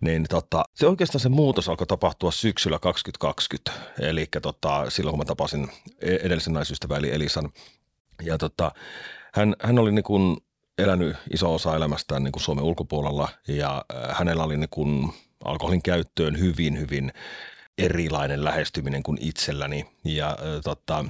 Niin 0.00 0.26
tota, 0.28 0.64
se 0.74 0.86
oikeastaan 0.86 1.20
se 1.20 1.28
muutos 1.28 1.68
alkoi 1.68 1.86
tapahtua 1.86 2.30
syksyllä 2.30 2.78
2020, 2.78 3.72
eli 3.98 4.26
tota, 4.42 4.90
silloin 4.90 5.12
kun 5.12 5.18
mä 5.18 5.24
tapasin 5.24 5.68
e-, 6.00 6.14
edellisen 6.14 6.52
naisystävän 6.52 6.98
eli 6.98 7.10
Elisan. 7.12 7.50
Ja 8.22 8.38
tota, 8.38 8.72
hän, 9.34 9.56
hän 9.62 9.78
oli 9.78 9.92
niin 9.92 10.02
kuin 10.02 10.36
elänyt 10.78 11.16
iso 11.32 11.54
osa 11.54 11.76
elämästään 11.76 12.22
niin 12.22 12.32
kuin 12.32 12.42
Suomen 12.42 12.64
ulkopuolella 12.64 13.28
ja 13.48 13.84
äh, 13.94 14.18
hänellä 14.18 14.44
oli 14.44 14.56
niin 14.56 14.70
kuin 14.70 15.12
alkoholin 15.44 15.82
käyttöön 15.82 16.38
hyvin, 16.38 16.80
hyvin 16.80 17.12
erilainen 17.84 18.44
lähestyminen 18.44 19.02
kuin 19.02 19.18
itselläni. 19.20 19.86
Ja 20.04 20.38
tota, 20.64 21.04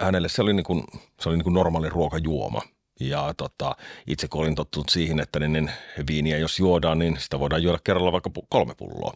hänelle 0.00 0.28
se 0.28 0.42
oli, 0.42 0.52
niin 0.52 0.64
kuin, 0.64 0.84
se 1.20 1.28
oli 1.28 1.36
niin 1.36 1.44
kuin 1.44 1.54
normaali 1.54 1.88
ruokajuoma. 1.88 2.62
Ja 3.00 3.34
tota, 3.36 3.76
itse 4.06 4.28
kun 4.28 4.40
olin 4.40 4.54
tottunut 4.54 4.88
siihen, 4.88 5.20
että 5.20 5.38
niin, 5.38 5.52
niin 5.52 5.70
viiniä 6.08 6.38
jos 6.38 6.58
juodaan, 6.58 6.98
niin 6.98 7.16
sitä 7.20 7.38
voidaan 7.38 7.62
juoda 7.62 7.78
kerralla 7.84 8.12
vaikka 8.12 8.30
kolme 8.48 8.74
pulloa. 8.74 9.14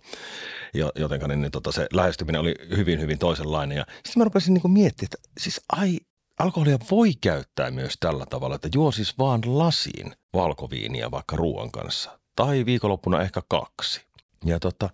Joten 0.95 1.21
niin, 1.29 1.43
niin, 1.43 1.53
tota, 1.53 1.73
se 1.73 1.87
lähestyminen 1.93 2.41
oli 2.41 2.55
hyvin, 2.77 3.01
hyvin 3.01 3.19
toisenlainen. 3.19 3.77
Ja 3.77 3.85
sitten 3.89 4.21
mä 4.21 4.25
rupesin 4.25 4.55
niin 4.55 4.73
miettimään, 4.73 5.09
että 5.15 5.31
siis 5.41 5.61
ai, 5.73 5.99
alkoholia 6.39 6.79
voi 6.91 7.13
käyttää 7.21 7.71
myös 7.71 7.95
tällä 8.01 8.27
tavalla, 8.27 8.55
että 8.55 8.69
juo 8.75 8.93
siis 8.93 9.19
vaan 9.19 9.41
lasiin 9.45 10.13
valkoviiniä 10.35 11.11
vaikka 11.11 11.37
ruoan 11.37 11.71
kanssa. 11.71 12.19
Tai 12.37 12.67
viikonloppuna 12.67 13.23
ehkä 13.23 13.43
kaksi. 13.49 14.01
Ja 14.45 14.61
tota, 14.61 14.91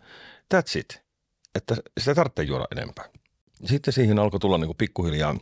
that's 0.55 0.79
it. 0.79 1.04
Että 1.55 1.75
sitä 1.99 2.11
ei 2.11 2.15
tarvitse 2.15 2.43
juoda 2.43 2.67
enempää. 2.73 3.05
Sitten 3.65 3.93
siihen 3.93 4.19
alkoi 4.19 4.41
tulla 4.41 4.59
niin 4.59 4.69
kuin 4.69 4.77
pikkuhiljaa 4.77 5.37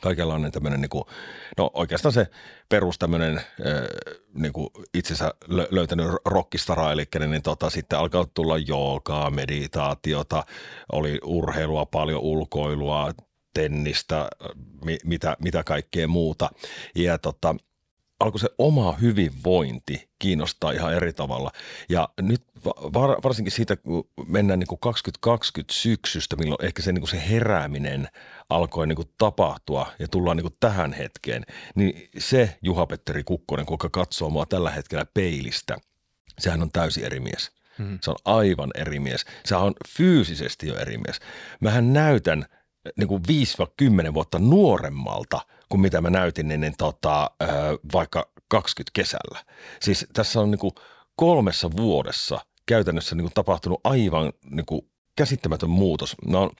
kaikenlainen 0.00 0.52
tämmöinen, 0.52 0.80
niin 0.80 0.88
kuin, 0.88 1.04
no 1.58 1.70
oikeastaan 1.74 2.12
se 2.12 2.26
perus 2.68 2.98
tämmöinen 2.98 3.40
niin 4.34 4.52
kuin 4.52 4.68
itsensä 4.94 5.34
löytänyt 5.70 6.06
rockistara, 6.24 6.92
eli 6.92 7.04
niin, 7.18 7.30
niin 7.30 7.42
tota, 7.42 7.70
sitten 7.70 7.98
alkaa 7.98 8.26
tulla 8.34 8.58
joogaa, 8.58 9.30
meditaatiota, 9.30 10.44
oli 10.92 11.20
urheilua, 11.24 11.86
paljon 11.86 12.20
ulkoilua, 12.20 13.12
tennistä, 13.54 14.28
mitä, 15.04 15.36
mitä 15.42 15.64
kaikkea 15.64 16.08
muuta. 16.08 16.50
Ja 16.94 17.18
tota, 17.18 17.54
alkoi 18.20 18.40
se 18.40 18.48
oma 18.58 18.92
hyvinvointi 18.92 20.08
kiinnostaa 20.18 20.72
ihan 20.72 20.94
eri 20.94 21.12
tavalla. 21.12 21.50
Ja 21.88 22.08
nyt 22.20 22.42
var, 22.70 23.16
varsinkin 23.24 23.52
siitä, 23.52 23.76
kun 23.76 24.08
mennään 24.26 24.58
niin 24.58 24.66
kuin 24.66 24.78
2020 24.78 25.74
syksystä, 25.74 26.36
milloin 26.36 26.64
ehkä 26.64 26.82
se, 26.82 26.92
niin 26.92 27.00
kuin 27.00 27.10
se 27.10 27.22
herääminen 27.30 28.08
alkoi 28.50 28.86
niin 28.86 28.96
kuin 28.96 29.08
tapahtua 29.18 29.92
ja 29.98 30.08
tullaan 30.08 30.36
niin 30.36 30.44
kuin 30.44 30.56
tähän 30.60 30.92
hetkeen, 30.92 31.42
niin 31.74 32.08
se 32.18 32.58
Juha-Petteri 32.62 33.24
Kukkonen, 33.24 33.66
kuka 33.66 33.88
katsoo 33.88 34.30
mua 34.30 34.46
tällä 34.46 34.70
hetkellä 34.70 35.06
peilistä, 35.14 35.76
sehän 36.38 36.62
on 36.62 36.72
täysin 36.72 37.04
eri 37.04 37.20
mies. 37.20 37.50
Hmm. 37.78 37.98
Se 38.02 38.10
on 38.10 38.16
aivan 38.24 38.70
eri 38.74 39.00
mies. 39.00 39.24
Se 39.44 39.56
on 39.56 39.74
fyysisesti 39.88 40.66
jo 40.66 40.76
eri 40.76 40.98
mies. 40.98 41.20
Mähän 41.60 41.92
näytän 41.92 42.46
niin 42.96 43.08
kuin 43.08 43.22
5-10 44.10 44.14
vuotta 44.14 44.38
nuoremmalta 44.38 45.40
kuin 45.68 45.80
mitä 45.80 46.00
mä 46.00 46.10
näytin 46.10 46.48
niin 46.48 46.74
tota, 46.78 47.30
vaikka 47.92 48.30
20 48.48 48.90
kesällä. 48.94 49.44
Siis 49.80 50.06
tässä 50.12 50.40
on 50.40 50.50
niin 50.50 50.58
kuin 50.58 50.72
kolmessa 51.16 51.70
vuodessa 51.76 52.40
käytännössä 52.66 53.14
niin 53.14 53.24
kuin 53.24 53.34
tapahtunut 53.34 53.80
aivan 53.84 54.32
niin 54.50 54.66
kuin 54.66 54.90
käsittämätön 55.16 55.70
muutos. 55.70 56.14
Mä 56.28 56.38
oon 56.38 56.50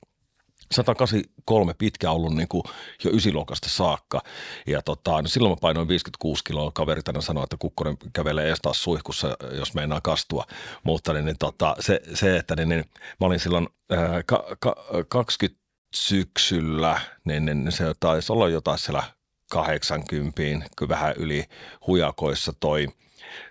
183 0.72 1.74
pitkä 1.74 2.10
ollut 2.10 2.34
niin 2.34 2.48
kuin 2.48 2.62
jo 3.04 3.10
ysiluokasta 3.10 3.68
saakka. 3.68 4.22
Ja 4.66 4.82
tota, 4.82 5.22
no 5.22 5.28
silloin 5.28 5.52
mä 5.52 5.56
painoin 5.60 5.88
56 5.88 6.44
kiloa. 6.44 6.70
Kaveri 6.72 7.02
tänä 7.02 7.20
sanoi, 7.20 7.44
että 7.44 7.56
kukkonen 7.58 7.96
kävelee 8.12 8.48
ees 8.48 8.58
taas 8.62 8.82
suihkussa, 8.82 9.36
jos 9.52 9.74
meinaa 9.74 10.00
kastua. 10.00 10.44
Mutta 10.84 11.12
niin, 11.12 11.24
niin, 11.24 11.38
tota, 11.38 11.76
se, 11.80 12.00
se, 12.14 12.36
että 12.36 12.56
niin, 12.56 12.68
niin, 12.68 12.84
mä 13.20 13.26
olin 13.26 13.40
silloin 13.40 13.68
ää, 13.90 14.22
ka, 14.22 14.44
ka, 14.60 14.76
20 15.08 15.66
syksyllä, 15.94 17.00
niin, 17.24 17.44
niin, 17.44 17.64
niin 17.64 17.72
se 17.72 17.84
taisi 18.00 18.32
olla 18.32 18.48
jotain 18.48 18.78
siellä 18.78 19.02
80, 19.50 20.42
kyllä 20.76 20.88
vähän 20.88 21.14
yli 21.16 21.44
hujakoissa 21.86 22.52
toi, 22.60 22.88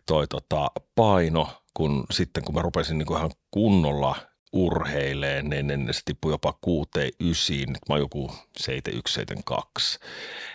toi 0.06 0.28
tota 0.28 0.72
paino, 0.96 1.65
kun 1.76 2.06
sitten 2.12 2.44
kun 2.44 2.56
mä 2.56 2.62
rupesin 2.62 2.98
niin 2.98 3.06
kuin 3.06 3.18
ihan 3.18 3.32
kunnolla 3.52 4.16
urheileen, 4.54 5.50
niin, 5.50 5.68
niin 5.68 5.94
se 5.94 6.02
tippui 6.06 6.34
jopa 6.34 6.54
6 6.62 6.90
9, 7.20 7.56
nyt 7.58 7.90
mä 7.90 7.94
oon 7.94 8.00
joku 8.00 8.32
71, 8.58 9.14
72. 9.14 10.00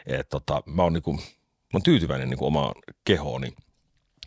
Et 0.06 0.28
tota, 0.28 0.62
mä 0.66 0.82
oon, 0.82 0.92
niin 0.92 1.02
kuin, 1.02 1.16
mä 1.16 1.74
oon 1.74 1.82
tyytyväinen 1.82 2.30
niin 2.30 2.38
kuin 2.38 2.46
omaan 2.46 2.74
kehooni. 3.04 3.52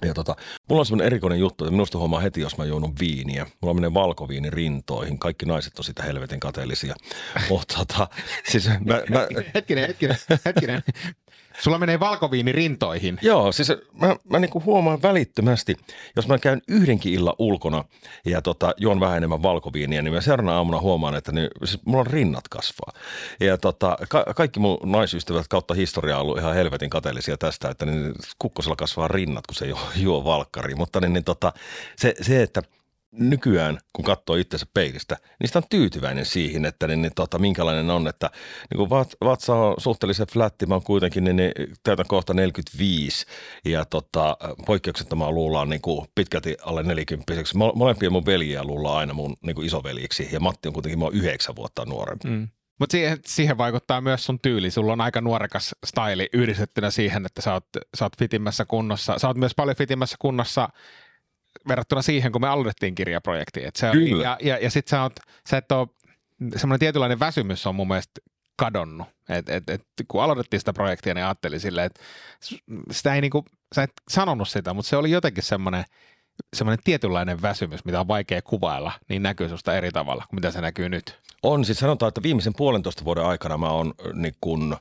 Ja 0.06 0.14
tota, 0.14 0.36
mulla 0.70 0.80
on 0.80 0.86
semmoinen 0.86 1.06
erikoinen 1.06 1.40
juttu, 1.40 1.64
että 1.64 1.72
minusta 1.72 1.98
huomaa 1.98 2.20
heti, 2.20 2.42
jos 2.42 2.58
mä 2.58 2.66
juonut 2.66 3.00
viiniä. 3.00 3.48
Mulla 3.62 3.74
menee 3.74 3.94
valkoviini 3.94 4.50
rintoihin. 4.50 5.20
Kaikki 5.20 5.46
naiset 5.46 5.80
on 5.80 5.86
sitä 5.86 6.04
helvetin 6.04 6.40
kateellisia. 6.40 6.96
Mutta 7.50 7.76
tota, 7.78 8.08
siis 8.50 8.68
mä, 8.68 9.02
mä... 9.10 9.28
Hetkinen, 9.56 9.88
hetkinen, 9.88 10.18
hetkinen. 10.46 10.84
Sulla 11.60 11.78
menee 11.78 12.00
valkoviini 12.00 12.52
rintoihin. 12.52 13.20
Joo, 13.22 13.52
siis 13.52 13.72
mä, 14.02 14.16
mä 14.30 14.40
niinku 14.40 14.64
huomaan 14.66 15.02
välittömästi, 15.02 15.76
jos 16.16 16.28
mä 16.28 16.38
käyn 16.38 16.62
yhdenkin 16.68 17.14
illan 17.14 17.36
ulkona 17.40 17.84
ja 18.26 18.42
tota, 18.42 18.74
juon 18.78 19.00
vähän 19.00 19.18
enemmän 19.18 19.44
valkoviiniä, 19.44 20.02
niin 20.02 20.14
mä 20.14 20.22
seuraavana 20.22 20.58
aamuna 20.58 20.82
huomaan, 20.82 21.16
että 21.16 21.32
niin, 21.32 21.50
siis 21.64 21.86
mulla 21.86 22.00
on 22.00 22.08
rinnat 22.08 22.48
kasvaa. 22.48 22.92
Ja 23.40 23.58
tota, 23.58 23.98
ka- 24.10 24.26
kaikki 24.36 24.60
mun 24.60 24.78
naisystävät 24.84 25.48
kautta 25.48 25.74
historiaa 25.74 26.20
on 26.20 26.22
ollut 26.22 26.38
ihan 26.38 26.56
helvetin 26.56 26.90
kateellisia 26.90 27.38
tästä, 27.38 27.70
että 27.70 27.86
niin 27.86 28.14
kukkosella 28.40 28.76
kasvaa 28.76 29.08
rinnat, 29.08 29.48
kun 29.48 29.56
se 29.56 29.66
juo, 29.66 29.80
juo 29.96 30.24
valkkari. 30.24 30.76
Mutta 30.76 31.02
niin, 31.02 31.14
niin 31.14 31.24
tota, 31.24 31.54
se, 31.96 32.14
se, 32.22 32.44
että– 32.44 32.62
nykyään, 33.20 33.78
kun 33.94 34.06
katsoo 34.06 34.36
itsensä 34.36 34.66
peilistä, 34.74 35.18
niin 35.40 35.48
sitä 35.48 35.60
on 35.60 35.64
tyytyväinen 35.70 36.26
siihen, 36.26 36.66
että 36.66 36.88
niin, 36.88 37.02
niin, 37.02 37.12
tota, 37.16 37.40
minkälainen 37.40 37.90
on, 37.90 38.08
että 38.08 38.30
niin 38.70 38.78
kun 38.78 38.90
vatsa 39.26 39.56
on 39.56 39.76
suhteellisen 39.78 40.28
flätti, 40.28 40.66
mä 40.66 40.76
oon 40.76 40.84
kuitenkin, 40.84 41.24
niin, 41.24 41.36
niin 41.36 41.52
täytän 41.84 42.08
kohta 42.08 42.34
45 42.34 43.26
ja 43.66 43.86
tota, 43.86 44.38
poikkeuksetta 44.66 45.16
luullaan 45.32 45.70
niin 45.70 45.82
kuin 45.82 46.08
pitkälti 46.16 46.58
alle 46.66 46.84
40 46.84 47.34
Molempia 47.76 48.10
mun 48.10 48.26
veljiä 48.26 48.64
luullaan 48.64 48.98
aina 48.98 49.14
mun 49.14 49.36
niin 49.42 49.56
kuin 49.56 49.68
isoveljiksi 49.68 50.30
ja 50.32 50.40
Matti 50.40 50.68
on 50.68 50.74
kuitenkin 50.74 51.00
mä 51.00 51.06
yhdeksän 51.12 51.56
vuotta 51.56 51.86
nuorempi. 51.86 52.30
Mm. 52.30 52.48
Mutta 52.80 52.92
siihen, 52.92 53.18
siihen 53.26 53.58
vaikuttaa 53.58 54.02
myös 54.02 54.26
sun 54.26 54.40
tyyli. 54.40 54.72
Sulla 54.72 54.94
on 54.94 55.02
aika 55.02 55.22
nuorekas 55.22 55.76
staili 55.86 56.30
yhdistettynä 56.34 56.92
siihen, 56.92 57.26
että 57.26 57.42
sä 57.42 57.54
oot, 57.54 57.66
sä 57.98 58.06
oot 58.06 58.18
fitimmässä 58.20 58.66
kunnossa. 58.66 59.20
Sä 59.20 59.28
oot 59.28 59.38
myös 59.38 59.56
paljon 59.56 59.78
fitimmässä 59.78 60.16
kunnossa 60.20 60.70
verrattuna 61.68 62.02
siihen, 62.02 62.32
kun 62.32 62.42
me 62.42 62.48
aloitettiin 62.48 62.96
kirjaprojekti. 62.96 63.66
Et 63.66 63.76
se, 63.76 63.92
Kyllä. 63.92 64.24
Ja, 64.24 64.38
ja, 64.42 64.58
ja 64.58 64.72
sit 64.72 64.88
sä, 64.88 65.02
oot, 65.02 65.20
sä 65.50 65.58
et 65.58 65.72
ole, 65.72 65.88
semmoinen 66.56 66.80
tietynlainen 66.80 67.20
väsymys 67.20 67.68
on 67.68 67.76
mun 67.76 67.88
mielestä 67.88 68.22
kadonnut. 68.56 69.08
Et, 69.30 69.50
et, 69.50 69.70
et, 69.70 69.82
kun 70.08 70.24
aloitettiin 70.24 70.60
sitä 70.60 70.74
projektia, 70.74 71.14
niin 71.14 71.26
ajattelin 71.26 71.60
silleen, 71.60 71.86
että 71.86 72.02
sitä 72.92 73.16
ei 73.16 73.22
niinku, 73.22 73.46
sä 73.76 73.84
et 73.84 73.94
sanonut 74.10 74.50
sitä, 74.50 74.74
mutta 74.74 74.90
se 74.90 74.98
oli 74.98 75.12
jotenkin 75.12 75.44
semmoinen, 75.44 75.84
semmoinen 76.56 76.84
tietynlainen 76.84 77.42
väsymys, 77.42 77.86
mitä 77.86 78.00
on 78.00 78.08
vaikea 78.08 78.42
kuvailla, 78.42 78.92
niin 79.10 79.24
näkyy 79.24 79.50
susta 79.50 79.76
eri 79.76 79.92
tavalla 79.92 80.26
kuin 80.30 80.38
mitä 80.38 80.52
se 80.52 80.62
näkyy 80.62 80.90
nyt. 80.90 81.20
On, 81.44 81.66
siis 81.66 81.80
sanotaan, 81.80 82.08
että 82.08 82.24
viimeisen 82.24 82.54
puolentoista 82.58 83.06
vuoden 83.06 83.26
aikana 83.26 83.58
mä 83.58 83.70
oon 83.70 83.94
niin 84.14 84.36
kun, 84.42 84.78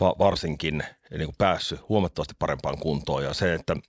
va, 0.00 0.14
varsinkin 0.18 0.84
niin 1.10 1.26
kun 1.26 1.34
päässyt 1.38 1.88
huomattavasti 1.88 2.34
parempaan 2.38 2.78
kuntoon 2.78 3.24
ja 3.24 3.34
se, 3.34 3.54
että– 3.54 3.76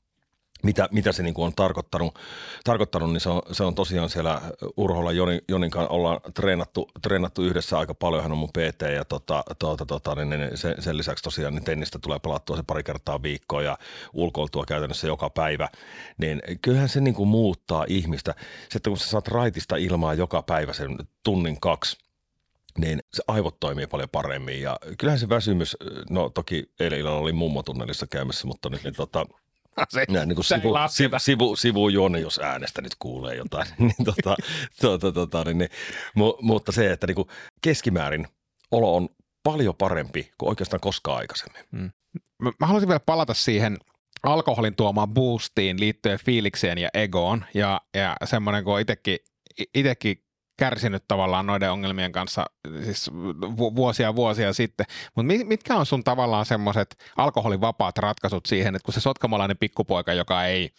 mitä, 0.64 0.90
mitä 0.92 1.12
se 1.12 1.24
niin 1.24 1.34
kuin 1.34 1.46
on 1.46 1.56
tarkoittanut, 1.56 2.20
tarkoittanut, 2.64 3.12
niin 3.12 3.22
se 3.22 3.30
on, 3.30 3.42
se 3.52 3.64
on 3.64 3.76
tosiaan 3.76 4.10
siellä 4.10 4.42
Urholla 4.78 5.12
Joni, 5.12 5.42
Jonin 5.50 5.72
kanssa 5.72 5.94
ollaan 5.94 6.20
treenattu, 6.34 6.90
treenattu 7.02 7.44
yhdessä 7.44 7.80
aika 7.80 7.94
paljon, 7.94 8.24
hän 8.24 8.32
on 8.32 8.38
mun 8.38 8.50
PT 8.50 8.82
ja 8.96 9.06
tota, 9.06 9.44
tota, 9.60 9.86
tota, 9.86 10.16
niin, 10.16 10.30
niin 10.30 10.58
sen, 10.58 10.76
sen, 10.80 10.98
lisäksi 10.98 11.24
tosiaan 11.24 11.56
niin 11.56 11.64
tennistä 11.64 12.00
tulee 12.00 12.20
pelattua 12.20 12.56
se 12.56 12.64
pari 12.64 12.84
kertaa 12.84 13.22
viikkoa 13.22 13.62
ja 13.62 13.78
ulkoiltua 14.14 14.64
käytännössä 14.68 15.08
joka 15.08 15.30
päivä, 15.30 15.70
niin 16.18 16.42
kyllähän 16.62 16.90
se 16.90 17.02
niin 17.02 17.16
kuin 17.16 17.30
muuttaa 17.30 17.86
ihmistä. 17.88 18.36
Että 18.76 18.90
kun 18.90 18.98
sä 18.98 19.10
saat 19.10 19.28
raitista 19.28 19.76
ilmaa 19.76 20.14
joka 20.14 20.42
päivä 20.42 20.74
sen 20.74 20.98
tunnin 21.24 21.60
kaksi, 21.60 21.98
niin 22.78 23.00
se 23.14 23.24
aivot 23.28 23.60
toimii 23.60 23.88
paljon 23.88 24.10
paremmin. 24.10 24.62
Ja 24.62 24.78
kyllähän 24.98 25.20
se 25.20 25.30
väsymys, 25.30 25.78
no 26.10 26.30
toki 26.30 26.72
eilen 26.80 27.00
illalla 27.00 27.20
oli 27.20 27.34
mummotunnelissa 27.34 28.08
käymässä, 28.08 28.48
mutta 28.48 28.70
nyt 28.70 28.84
niin 28.84 28.96
tota, 28.96 29.26
se, 29.90 30.06
Näin, 30.10 30.28
niin 30.30 30.36
kuin 30.36 30.46
sivu, 30.46 30.74
sivu, 30.90 31.20
sivu, 31.20 31.56
sivu 31.56 31.90
juonne, 31.90 32.20
jos 32.20 32.40
äänestä 32.44 32.82
nyt 32.82 32.96
kuulee 33.00 33.36
jotain. 33.36 33.68
niin, 33.78 34.06
tota, 34.06 34.36
tota, 34.82 35.12
tota, 35.12 35.44
niin, 35.44 35.58
niin, 35.58 35.70
mu, 36.16 36.34
mutta 36.42 36.72
se, 36.72 36.92
että 36.92 37.08
niin 37.08 37.16
kuin 37.16 37.28
keskimäärin 37.62 38.28
olo 38.72 38.96
on 38.96 39.10
paljon 39.44 39.76
parempi 39.76 40.32
kuin 40.38 40.50
oikeastaan 40.50 40.82
koskaan 40.82 41.18
aikaisemmin. 41.18 41.64
Mm. 41.72 41.92
Mä, 42.42 42.52
mä 42.60 42.68
haluaisin 42.68 42.90
vielä 42.90 43.00
palata 43.00 43.34
siihen 43.34 43.78
alkoholin 44.24 44.76
tuomaan 44.76 45.10
boostiin 45.10 45.80
liittyen 45.80 46.20
fiilikseen 46.26 46.78
ja 46.78 46.90
egoon. 46.94 47.46
Ja, 47.54 47.82
ja 47.94 48.16
semmoinen, 48.26 48.64
kun 48.64 48.80
itsekin, 48.80 49.18
itsekin 49.76 50.23
kärsinyt 50.58 51.04
tavallaan 51.08 51.46
noiden 51.46 51.72
ongelmien 51.72 52.12
kanssa 52.12 52.46
siis 52.84 53.12
vuosia 53.76 54.16
vuosia 54.16 54.54
sitten. 54.54 54.86
Mutta 55.16 55.34
mitkä 55.46 55.76
on 55.76 55.86
sun 55.86 56.04
tavallaan 56.04 56.46
semmoiset 56.46 56.96
alkoholivapaat 57.18 57.98
ratkaisut 57.98 58.46
siihen, 58.46 58.76
että 58.76 58.86
kun 58.86 58.94
se 58.94 59.00
sotkamolainen 59.00 59.58
pikkupoika, 59.58 60.14
joka 60.14 60.46
ei, 60.46 60.70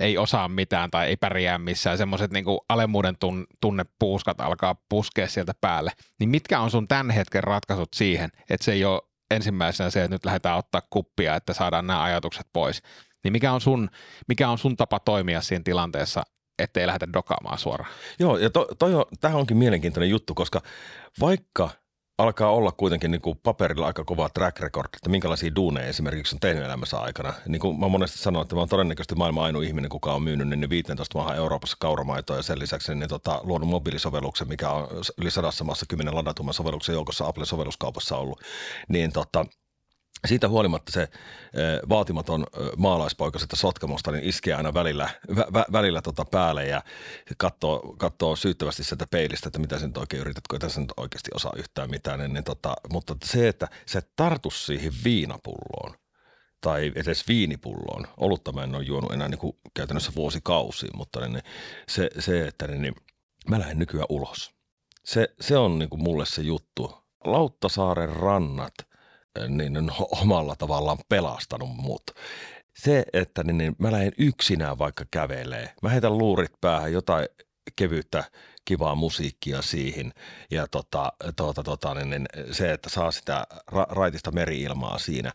ei 0.00 0.18
osaa 0.18 0.48
mitään 0.48 0.90
tai 0.90 1.06
ei 1.06 1.16
pärjää 1.16 1.58
missään, 1.58 1.98
semmoiset 1.98 2.30
niinku 2.30 2.64
alemmuuden 2.68 3.16
tun, 3.16 3.46
tunnepuuskat 3.60 4.40
alkaa 4.40 4.74
puskea 4.88 5.28
sieltä 5.28 5.52
päälle, 5.60 5.92
niin 6.20 6.28
mitkä 6.28 6.60
on 6.60 6.70
sun 6.70 6.88
tämän 6.88 7.10
hetken 7.10 7.44
ratkaisut 7.44 7.94
siihen, 7.94 8.30
että 8.50 8.64
se 8.64 8.72
ei 8.72 8.84
ole 8.84 9.02
ensimmäisenä 9.30 9.90
se, 9.90 10.04
että 10.04 10.14
nyt 10.14 10.24
lähdetään 10.24 10.58
ottaa 10.58 10.82
kuppia, 10.90 11.36
että 11.36 11.52
saadaan 11.52 11.86
nämä 11.86 12.02
ajatukset 12.02 12.46
pois. 12.52 12.82
Niin 13.24 13.32
mikä 13.32 13.52
on 13.52 13.60
sun, 13.60 13.90
mikä 14.28 14.48
on 14.48 14.58
sun 14.58 14.76
tapa 14.76 15.00
toimia 15.00 15.40
siinä 15.40 15.62
tilanteessa, 15.64 16.22
ettei 16.58 16.86
lähdetä 16.86 17.12
dokaamaan 17.12 17.58
suoraan. 17.58 17.90
Joo, 18.18 18.38
ja 18.38 18.50
to, 18.50 18.68
toi 18.78 18.94
on, 18.94 19.04
tämähän 19.20 19.40
onkin 19.40 19.56
mielenkiintoinen 19.56 20.10
juttu, 20.10 20.34
koska 20.34 20.62
vaikka 21.20 21.70
alkaa 22.18 22.50
olla 22.50 22.72
kuitenkin 22.72 23.10
niin 23.10 23.20
kuin 23.20 23.38
paperilla 23.42 23.86
aika 23.86 24.04
kova 24.04 24.28
track 24.28 24.60
record, 24.60 24.88
että 24.96 25.10
minkälaisia 25.10 25.54
duuneja 25.56 25.86
esimerkiksi 25.86 26.36
on 26.36 26.40
tehnyt 26.40 26.64
elämässä 26.64 26.98
aikana. 26.98 27.32
Niin 27.48 27.60
kuin 27.60 27.80
mä 27.80 27.88
monesti 27.88 28.18
sanon, 28.18 28.42
että 28.42 28.54
mä 28.54 28.60
oon 28.60 28.68
todennäköisesti 28.68 29.14
maailman 29.14 29.44
ainoa 29.44 29.62
ihminen, 29.62 29.90
kuka 29.90 30.14
on 30.14 30.22
myynyt 30.22 30.48
niin 30.48 30.70
15 30.70 31.18
maahan 31.18 31.36
Euroopassa 31.36 31.76
kauramaitoa 31.80 32.36
ja 32.36 32.42
sen 32.42 32.58
lisäksi 32.58 32.94
niin 32.94 33.08
tota, 33.08 33.40
luonut 33.42 33.68
mobiilisovelluksen, 33.68 34.48
mikä 34.48 34.70
on 34.70 34.88
yli 35.18 35.30
sadassa 35.30 35.64
maassa 35.64 35.86
kymmenen 35.88 36.14
ladatumman 36.14 36.54
sovelluksen 36.54 36.92
joukossa 36.92 37.26
Apple-sovelluskaupassa 37.26 38.16
ollut. 38.16 38.40
Niin 38.88 39.12
tota, 39.12 39.46
siitä 40.24 40.48
huolimatta 40.48 40.92
se 40.92 41.08
vaatimaton 41.88 42.46
maalaispoika 42.76 43.38
sitä 43.38 43.56
Sotkamosta 43.56 44.12
niin 44.12 44.24
iskee 44.24 44.54
aina 44.54 44.74
välillä, 44.74 45.10
vä, 45.36 45.64
välillä 45.72 46.02
tota 46.02 46.24
päälle 46.24 46.66
ja 46.66 46.82
katsoo, 47.36 47.94
katsoo 47.98 48.36
syyttävästi 48.36 48.84
sieltä 48.84 49.06
peilistä, 49.10 49.48
että 49.48 49.58
mitä 49.58 49.78
sen 49.78 49.92
oikein 49.96 50.20
yrität, 50.20 50.48
kun 50.50 50.58
tässä 50.58 50.80
nyt 50.80 50.92
oikeasti 50.96 51.30
osaa 51.34 51.52
yhtään 51.56 51.90
mitään. 51.90 52.18
Niin, 52.18 52.34
niin 52.34 52.44
tota, 52.44 52.74
mutta 52.92 53.16
se, 53.24 53.48
että 53.48 53.68
se 53.86 54.00
tartu 54.16 54.50
siihen 54.50 54.92
viinapulloon 55.04 55.94
tai 56.60 56.92
edes 56.94 57.28
viinipulloon, 57.28 58.06
olutta 58.16 58.52
mä 58.52 58.64
en 58.64 58.74
ole 58.74 58.84
juonut 58.84 59.12
enää 59.12 59.28
niin 59.28 59.38
kuin 59.38 59.56
käytännössä 59.74 60.12
vuosikausiin, 60.16 60.96
mutta 60.96 61.20
niin, 61.20 61.32
niin 61.32 61.44
se, 61.88 62.10
se, 62.18 62.46
että 62.46 62.66
niin, 62.66 62.82
niin, 62.82 62.94
mä 63.50 63.58
lähden 63.58 63.78
nykyään 63.78 64.06
ulos. 64.08 64.54
Se, 65.04 65.28
se 65.40 65.56
on 65.56 65.78
niin 65.78 65.88
kuin 65.88 66.02
mulle 66.02 66.26
se 66.26 66.42
juttu. 66.42 66.94
Lauttasaaren 67.24 68.08
rannat– 68.08 68.74
niin 69.48 69.76
on 69.76 69.90
omalla 70.22 70.56
tavallaan 70.56 70.98
pelastanut 71.08 71.76
mut. 71.76 72.02
Se, 72.76 73.04
että 73.12 73.44
niin, 73.44 73.58
niin 73.58 73.76
mä 73.78 73.92
lähden 73.92 74.12
yksinään 74.18 74.78
vaikka 74.78 75.04
kävelee. 75.10 75.74
Mä 75.82 75.88
heitän 75.88 76.18
luurit 76.18 76.52
päähän 76.60 76.92
jotain 76.92 77.28
kevyyttä 77.76 78.24
kivaa 78.64 78.94
musiikkia 78.94 79.62
siihen 79.62 80.12
ja 80.50 80.66
tota, 80.68 81.12
tota, 81.36 81.62
tota, 81.62 81.94
niin, 81.94 82.10
niin 82.10 82.26
se, 82.50 82.72
että 82.72 82.90
saa 82.90 83.10
sitä 83.10 83.46
ra- 83.72 83.88
raitista 83.88 84.30
meri-ilmaa 84.30 84.98
siinä, 84.98 85.32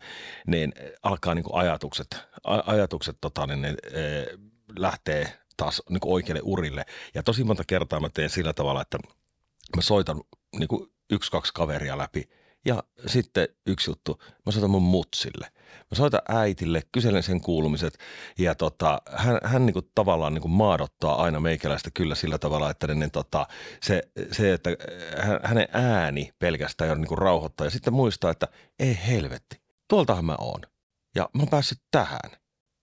niin 0.47 0.73
alkaa 1.03 1.35
niin 1.35 1.43
kuin 1.43 1.55
ajatukset, 1.55 2.07
a- 2.43 2.63
ajatukset 2.65 3.17
tota, 3.21 3.47
niin, 3.47 3.61
niin, 3.61 3.77
e, 3.85 4.25
lähtee 4.77 5.33
taas 5.57 5.81
niin 5.89 5.99
oikealle 6.05 6.41
urille. 6.43 6.85
Ja 7.13 7.23
tosi 7.23 7.43
monta 7.43 7.63
kertaa 7.67 7.99
mä 7.99 8.09
teen 8.09 8.29
sillä 8.29 8.53
tavalla, 8.53 8.81
että 8.81 8.97
mä 9.75 9.81
soitan 9.81 10.21
niin 10.59 10.69
yksi, 11.11 11.31
kaksi 11.31 11.53
kaveria 11.53 11.97
läpi– 11.97 12.29
ja 12.65 12.83
sitten 13.07 13.47
yksi 13.67 13.91
juttu, 13.91 14.21
mä 14.45 14.51
soitan 14.51 14.69
mun 14.69 14.83
mutsille. 14.83 15.47
Mä 15.91 15.95
soitan 15.95 16.21
äitille, 16.29 16.81
kyselen 16.91 17.23
sen 17.23 17.41
kuulumiset. 17.41 17.97
Ja 18.37 18.55
tota, 18.55 19.01
hän, 19.11 19.39
hän 19.43 19.65
niinku 19.65 19.81
tavallaan 19.95 20.33
niinku 20.33 20.47
maadottaa 20.47 21.23
aina 21.23 21.39
meikäläistä 21.39 21.91
kyllä 21.93 22.15
sillä 22.15 22.37
tavalla, 22.37 22.69
että 22.69 22.87
ne, 22.87 22.95
niin 22.95 23.11
tota, 23.11 23.47
se, 23.83 24.01
se, 24.31 24.53
että 24.53 24.69
hän, 25.17 25.39
hänen 25.43 25.67
ääni 25.73 26.31
pelkästään 26.39 26.89
jo 26.89 26.95
niinku 26.95 27.15
rauhoittaa. 27.15 27.67
Ja 27.67 27.71
sitten 27.71 27.93
muistaa, 27.93 28.31
että 28.31 28.47
ei 28.79 28.99
helvetti, 29.07 29.61
tuoltahan 29.87 30.25
mä 30.25 30.35
oon. 30.39 30.61
Ja 31.15 31.29
mä 31.33 31.41
oon 31.41 31.49
päässyt 31.49 31.81
tähän. 31.91 32.31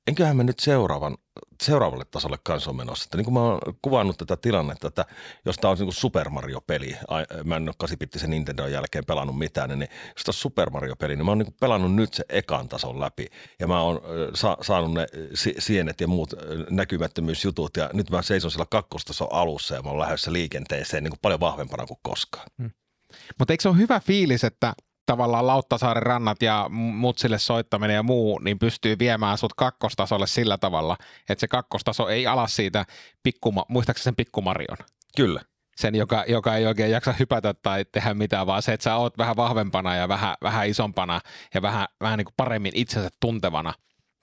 Enköhän 0.07 0.37
mä 0.37 0.43
nyt 0.43 0.59
seuraavan, 0.59 1.17
seuraavalle 1.63 2.05
tasolle 2.05 2.39
kanssa 2.43 2.73
menossa. 2.73 3.05
Että 3.05 3.17
niin 3.17 3.25
kuin 3.25 3.35
mä 3.35 3.41
oon 3.41 3.61
kuvannut 3.83 4.19
tätä 4.19 4.37
tilannetta, 4.37 4.89
että 4.89 5.05
jos 5.45 5.57
tämä 5.57 5.71
on 5.71 5.79
niin 5.79 5.93
Super 5.93 6.31
Mario-peli, 6.31 6.97
mä 7.45 7.57
en 7.57 7.69
ole 7.69 7.75
kasipittisen 7.79 8.31
Nintendo 8.31 8.67
jälkeen 8.67 9.05
pelannut 9.05 9.39
mitään, 9.39 9.79
niin 9.79 9.89
jos 10.17 10.25
tämä 10.25 10.31
on 10.31 10.35
Super 10.35 10.71
Mario-peli, 10.71 11.17
niin 11.17 11.25
mä 11.25 11.31
oon 11.31 11.39
niin 11.39 11.55
pelannut 11.61 11.95
nyt 11.95 12.15
se 12.15 12.25
ekan 12.29 12.69
tason 12.69 13.01
läpi. 13.01 13.27
Ja 13.59 13.67
mä 13.67 13.81
oon 13.81 14.01
sa- 14.35 14.57
saanut 14.61 14.95
ne 14.95 15.07
sienet 15.59 16.01
ja 16.01 16.09
muut 16.09 16.35
näkymättömyysjutut, 16.71 17.77
ja 17.77 17.91
nyt 17.93 18.11
mä 18.11 18.23
seison 18.23 18.51
sillä 18.51 18.67
kakkostason 18.71 19.29
alussa, 19.31 19.75
ja 19.75 19.83
mä 19.83 19.91
oon 19.91 19.99
lähdössä 19.99 20.33
liikenteeseen 20.33 21.05
niin 21.05 21.13
kuin 21.13 21.21
paljon 21.23 21.41
vahvempana 21.41 21.87
kuin 21.87 22.01
koskaan. 22.03 22.47
Hmm. 22.59 22.71
Mutta 23.39 23.53
eikö 23.53 23.63
se 23.63 23.69
ole 23.69 23.77
hyvä 23.77 24.01
fiilis, 24.01 24.45
että 24.45 24.75
tavallaan 25.09 25.47
Lauttasaaren 25.47 26.03
rannat 26.03 26.43
ja 26.43 26.67
mutsille 26.71 27.39
soittaminen 27.39 27.95
ja 27.95 28.03
muu, 28.03 28.39
niin 28.39 28.59
pystyy 28.59 28.97
viemään 28.99 29.39
sut 29.39 29.55
kakkostasolle 29.55 30.27
sillä 30.27 30.59
tavalla, 30.59 30.97
että 31.29 31.41
se 31.41 31.49
kakkostaso 31.49 32.09
ei 32.09 32.27
ala 32.27 32.47
siitä, 32.47 32.85
pikkuma, 33.23 33.65
muistaakseni 33.69 34.05
sen 34.05 34.17
pikkumarion? 34.17 34.77
Kyllä. 35.17 35.41
Sen, 35.77 35.95
joka, 35.95 36.25
joka 36.29 36.57
ei 36.57 36.67
oikein 36.67 36.91
jaksa 36.91 37.13
hypätä 37.13 37.55
tai 37.55 37.85
tehdä 37.93 38.15
mitään, 38.15 38.47
vaan 38.47 38.63
se, 38.63 38.73
että 38.73 38.85
sä 38.85 38.97
oot 38.97 39.19
vähän 39.19 39.37
vahvempana 39.37 39.97
ja 39.97 40.09
vähän, 40.09 40.35
vähän 40.43 40.69
isompana 40.69 41.21
ja 41.55 41.63
vähän, 41.63 41.87
vähän 42.01 42.19
niin 42.19 42.25
kuin 42.25 42.35
paremmin 42.37 42.73
itsensä 42.75 43.09
tuntevana 43.21 43.75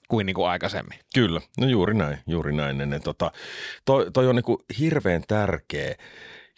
kuin, 0.07 0.25
niin 0.25 0.35
kuin 0.35 0.47
aikaisemmin. 0.47 0.99
Kyllä, 1.15 1.41
no 1.59 1.67
juuri 1.67 1.93
näin, 1.93 2.17
juuri 2.27 2.55
näin. 2.55 2.77
Niin, 2.77 3.01
tota, 3.03 3.31
toi, 3.85 4.11
toi 4.11 4.27
on 4.27 4.35
niin 4.35 4.43
kuin 4.43 4.57
hirveän 4.79 5.23
tärkeä 5.27 5.95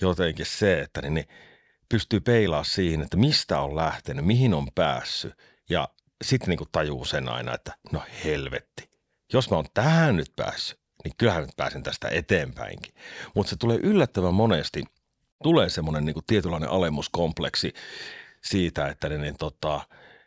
jotenkin 0.02 0.46
se, 0.46 0.82
että 0.82 1.02
niin, 1.02 1.14
niin 1.14 1.28
pystyy 1.90 2.20
peilaa 2.20 2.64
siihen, 2.64 3.02
että 3.02 3.18
mistä 3.18 3.60
on 3.60 3.76
lähtenyt, 3.76 4.26
mihin 4.26 4.54
on 4.54 4.68
päässyt 4.76 5.34
ja 5.70 5.88
sitten 6.24 6.50
niin 6.50 6.70
tajuu 6.72 7.06
sen 7.06 7.30
aina, 7.30 7.54
että 7.54 7.78
no 7.92 8.04
helvetti, 8.24 8.90
jos 9.34 9.50
mä 9.50 9.56
oon 9.56 9.66
tähän 9.74 10.16
nyt 10.16 10.32
päässyt, 10.36 10.80
niin 11.04 11.14
kyllähän 11.18 11.42
nyt 11.42 11.58
pääsen 11.58 11.84
tästä 11.84 12.08
eteenpäinkin. 12.08 12.94
Mutta 13.36 13.50
se 13.50 13.56
tulee 13.56 13.78
yllättävän 13.78 14.34
monesti, 14.34 14.84
tulee 15.44 15.70
semmoinen 15.70 16.06
niin 16.06 16.16
tietynlainen 16.28 16.70
alemuskompleksi 16.70 17.74
siitä, 18.44 18.88
että 18.88 19.10
niin, 19.10 19.22
niin 19.22 19.38
tota, 19.38 19.82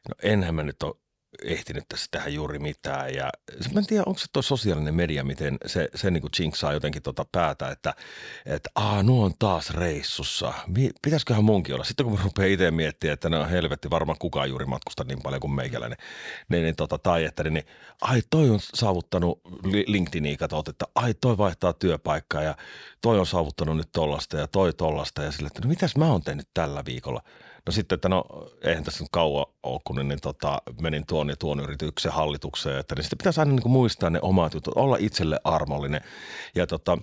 no 0.09 0.15
enhän 0.23 0.55
mä 0.55 0.63
nyt 0.63 0.83
ole 0.83 0.97
ehtinyt 1.45 1.85
tässä 1.89 2.07
tähän 2.11 2.35
juuri 2.35 2.59
mitään. 2.59 3.15
Ja 3.15 3.31
mä 3.75 3.81
en 3.81 3.87
tiedä, 3.87 4.03
onko 4.07 4.19
se 4.19 4.27
tuo 4.33 4.43
sosiaalinen 4.43 4.95
media, 4.95 5.25
miten 5.25 5.59
se, 5.67 5.89
se 5.95 6.11
niin 6.11 6.21
kuin 6.21 6.31
jinksaa 6.41 6.73
jotenkin 6.73 7.03
tuota 7.03 7.27
päätä, 7.33 7.69
että, 7.69 7.95
että 8.47 8.71
aa, 8.75 9.03
nuo 9.03 9.25
on 9.25 9.35
taas 9.39 9.71
reissussa. 9.71 10.53
Pitäisiköhän 11.03 11.45
munkin 11.45 11.75
olla? 11.75 11.85
Sitten 11.85 12.07
kun 12.07 12.19
mä 12.19 12.25
rupean 12.25 12.49
itse 12.49 12.71
miettimään, 12.71 13.13
että 13.13 13.29
no 13.29 13.49
helvetti, 13.49 13.91
varmaan 13.91 14.19
kukaan 14.19 14.49
juuri 14.49 14.67
matkusta 14.67 15.05
niin 15.05 15.23
paljon 15.23 15.41
kuin 15.41 15.53
meikäläinen. 15.53 15.99
Niin, 16.49 16.63
niin, 16.63 16.77
tota, 16.77 16.99
tai 16.99 17.25
että 17.25 17.43
niin, 17.43 17.55
niin, 17.55 17.67
ai 18.01 18.23
toi 18.31 18.51
on 18.51 18.61
saavuttanut 18.61 19.41
LinkedIniin, 19.87 20.39
katsot, 20.39 20.69
että 20.69 20.85
ai 20.95 21.15
toi 21.15 21.39
vaihtaa 21.39 21.73
työpaikkaa 21.73 22.43
ja 22.43 22.55
toi 23.01 23.19
on 23.19 23.27
saavuttanut 23.27 23.77
nyt 23.77 23.89
tollasta 23.93 24.37
ja 24.37 24.49
toi 24.49 24.73
tollasta. 24.73 25.23
Ja 25.23 25.33
sille, 25.33 25.47
että 25.47 25.61
no 25.61 25.69
mitäs 25.69 25.97
mä 25.97 26.07
oon 26.07 26.23
tehnyt 26.23 26.49
tällä 26.55 26.85
viikolla? 26.85 27.23
No 27.67 27.73
sitten, 27.73 27.97
että 27.97 28.09
no 28.09 28.25
eihän 28.65 28.85
tässä 28.85 29.05
nyt 29.05 29.11
kauan 29.13 29.47
ole, 29.63 29.81
kun 29.85 29.97
niin, 29.97 30.09
niin, 30.09 30.21
tota, 30.21 30.63
menin 30.81 31.07
tuon 31.07 31.29
ja 31.29 31.37
tuon 31.37 31.61
yrityksen 31.61 32.13
hallitukseen, 32.13 32.79
että 32.79 32.95
niin 32.95 33.03
sitten 33.03 33.19
pitäisi 33.19 33.41
aina 33.41 33.53
niin 33.53 33.63
kuin 33.63 33.73
muistaa 33.73 34.11
ne 34.11 34.19
omat 34.23 34.55
jutut, 34.55 34.77
olla 34.77 34.97
itselle 35.01 35.41
armollinen. 35.45 36.01
Ja 36.55 36.67
tota, 36.67 36.99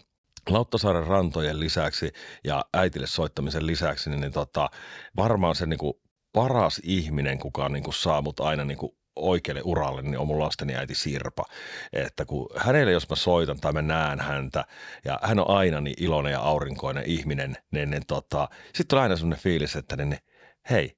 Lauttasaaren 0.49 1.07
rantojen 1.07 1.59
lisäksi 1.59 2.11
ja 2.43 2.65
äitille 2.73 3.07
soittamisen 3.07 3.67
lisäksi, 3.67 4.09
niin, 4.09 4.21
niin 4.21 4.31
tota, 4.31 4.69
varmaan 5.17 5.55
se 5.55 5.65
niin 5.65 5.79
kuin 5.79 5.93
paras 6.33 6.81
ihminen, 6.83 7.39
kuka 7.39 7.69
niin 7.69 7.83
kuin 7.83 7.93
saa 7.93 8.21
mut 8.21 8.39
aina 8.39 8.65
niin 8.65 8.77
kuin 8.77 8.91
oikealle 9.15 9.61
uralle, 9.65 10.01
niin 10.01 10.17
on 10.17 10.27
mun 10.27 10.39
lasteni 10.39 10.75
äiti 10.75 10.95
Sirpa. 10.95 11.43
Että 11.93 12.25
kun 12.25 12.47
hänelle, 12.55 12.91
jos 12.91 13.09
mä 13.09 13.15
soitan 13.15 13.59
tai 13.59 13.73
mä 13.73 13.81
näen 13.81 14.19
häntä, 14.19 14.65
ja 15.05 15.19
hän 15.23 15.39
on 15.39 15.49
aina 15.49 15.81
niin 15.81 16.03
iloinen 16.03 16.31
ja 16.31 16.39
aurinkoinen 16.39 17.03
ihminen, 17.05 17.57
niin, 17.71 17.89
niin 17.89 18.05
tota, 18.07 18.49
sitten 18.65 18.87
tulee 18.87 19.03
aina 19.03 19.15
sellainen 19.15 19.43
fiilis, 19.43 19.75
että 19.75 19.95
niin, 19.95 20.09
niin 20.09 20.19
hei, 20.69 20.97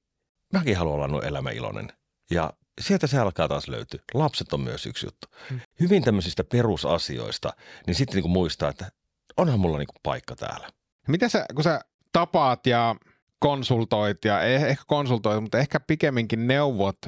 mäkin 0.52 0.76
haluan 0.76 1.14
olla 1.14 1.26
elämä 1.26 1.50
iloinen. 1.50 1.88
Ja 2.30 2.52
sieltä 2.80 3.06
se 3.06 3.18
alkaa 3.18 3.48
taas 3.48 3.68
löytyä. 3.68 4.00
Lapset 4.14 4.52
on 4.52 4.60
myös 4.60 4.86
yksi 4.86 5.06
juttu. 5.06 5.26
Hmm. 5.50 5.60
Hyvin 5.80 6.04
tämmöisistä 6.04 6.44
perusasioista, 6.44 7.52
niin 7.86 7.94
sitten 7.94 8.14
niin 8.14 8.22
kuin 8.22 8.32
muistaa, 8.32 8.70
että 8.70 8.90
onhan 9.36 9.60
mulla 9.60 9.78
niin 9.78 9.86
kuin 9.86 10.00
paikka 10.02 10.36
täällä. 10.36 10.68
Mitä 11.08 11.28
sä, 11.28 11.46
kun 11.54 11.64
sä 11.64 11.80
tapaat 12.12 12.66
ja 12.66 12.96
konsultoit 13.38 14.24
ja 14.24 14.42
eh, 14.42 14.62
ehkä 14.62 14.84
konsultoit, 14.86 15.42
mutta 15.42 15.58
ehkä 15.58 15.80
pikemminkin 15.80 16.46
neuvot 16.46 16.98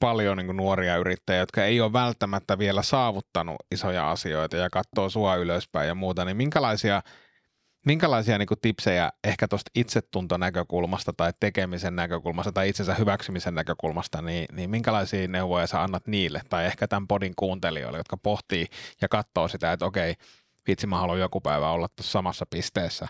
paljon 0.00 0.36
niin 0.36 0.56
nuoria 0.56 0.96
yrittäjiä, 0.96 1.40
jotka 1.40 1.64
ei 1.64 1.80
ole 1.80 1.92
välttämättä 1.92 2.58
vielä 2.58 2.82
saavuttanut 2.82 3.56
isoja 3.70 4.10
asioita 4.10 4.56
ja 4.56 4.70
katsoo 4.70 5.10
sua 5.10 5.36
ylöspäin 5.36 5.88
ja 5.88 5.94
muuta, 5.94 6.24
niin 6.24 6.36
minkälaisia– 6.36 7.02
minkälaisia 7.88 8.38
niin 8.38 8.46
kuin, 8.46 8.60
tipsejä 8.60 9.12
ehkä 9.24 9.48
tuosta 9.48 9.70
itsetuntonäkökulmasta 9.74 11.12
tai 11.12 11.32
tekemisen 11.40 11.96
näkökulmasta 11.96 12.52
tai 12.52 12.68
itsensä 12.68 12.94
hyväksymisen 12.94 13.54
näkökulmasta, 13.54 14.22
niin, 14.22 14.46
niin 14.52 14.70
minkälaisia 14.70 15.28
neuvoja 15.28 15.66
sä 15.66 15.82
annat 15.82 16.06
niille 16.06 16.40
tai 16.48 16.66
ehkä 16.66 16.88
tämän 16.88 17.08
podin 17.08 17.32
kuuntelijoille, 17.36 17.98
jotka 17.98 18.16
pohtii 18.16 18.66
ja 19.00 19.08
katsoo 19.08 19.48
sitä, 19.48 19.72
että 19.72 19.86
okei, 19.86 20.14
vitsi 20.66 20.86
mä 20.86 20.98
haluan 20.98 21.20
joku 21.20 21.40
päivä 21.40 21.70
olla 21.70 21.88
tuossa 21.88 22.12
samassa 22.12 22.46
pisteessä 22.50 23.06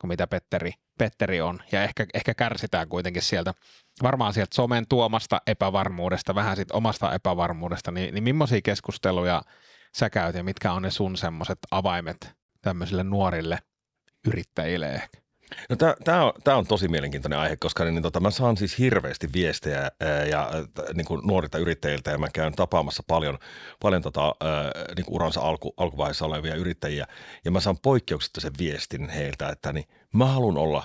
kuin 0.00 0.08
mitä 0.08 0.26
Petteri, 0.26 0.72
Petteri 0.98 1.40
on. 1.40 1.60
Ja 1.72 1.82
ehkä, 1.82 2.06
ehkä 2.14 2.34
kärsitään 2.34 2.88
kuitenkin 2.88 3.22
sieltä, 3.22 3.54
varmaan 4.02 4.32
sieltä 4.32 4.54
somen 4.54 4.84
tuomasta 4.88 5.40
epävarmuudesta, 5.46 6.34
vähän 6.34 6.56
siitä 6.56 6.74
omasta 6.74 7.14
epävarmuudesta, 7.14 7.90
niin, 7.90 8.14
niin 8.14 8.24
millaisia 8.24 8.60
keskusteluja 8.64 9.42
sä 9.96 10.10
käyt 10.10 10.34
ja 10.34 10.44
mitkä 10.44 10.72
on 10.72 10.82
ne 10.82 10.90
sun 10.90 11.16
semmoiset 11.16 11.58
avaimet 11.70 12.32
tämmöisille 12.62 13.04
nuorille– 13.04 13.58
yrittäjille 14.26 14.94
ehkä? 14.94 15.22
No 15.68 15.76
tämä 16.04 16.24
on, 16.24 16.32
tää 16.44 16.56
on 16.56 16.66
tosi 16.66 16.88
mielenkiintoinen 16.88 17.38
aihe, 17.38 17.56
koska 17.56 17.84
niin, 17.84 18.02
tota, 18.02 18.20
mä 18.20 18.30
saan 18.30 18.56
siis 18.56 18.78
hirveästi 18.78 19.28
viestejä 19.32 19.90
ää, 20.00 20.24
ja 20.24 20.50
niin 20.94 21.04
kuin 21.04 21.20
nuorilta 21.26 21.58
yrittäjiltä 21.58 22.10
ja 22.10 22.18
mä 22.18 22.28
käyn 22.32 22.52
tapaamassa 22.52 23.02
paljon, 23.06 23.38
paljon 23.80 24.02
tota, 24.02 24.24
ää, 24.24 24.72
niin 24.96 25.04
kuin 25.04 25.14
uransa 25.14 25.40
alku, 25.40 25.74
alkuvaiheessa 25.76 26.24
olevia 26.24 26.54
yrittäjiä 26.54 27.06
ja 27.44 27.50
mä 27.50 27.60
saan 27.60 27.78
poikkeuksetta 27.82 28.40
sen 28.40 28.52
viestin 28.58 29.08
heiltä, 29.08 29.48
että 29.48 29.72
niin, 29.72 29.84
mä 30.14 30.26
haluan 30.26 30.56
olla 30.56 30.84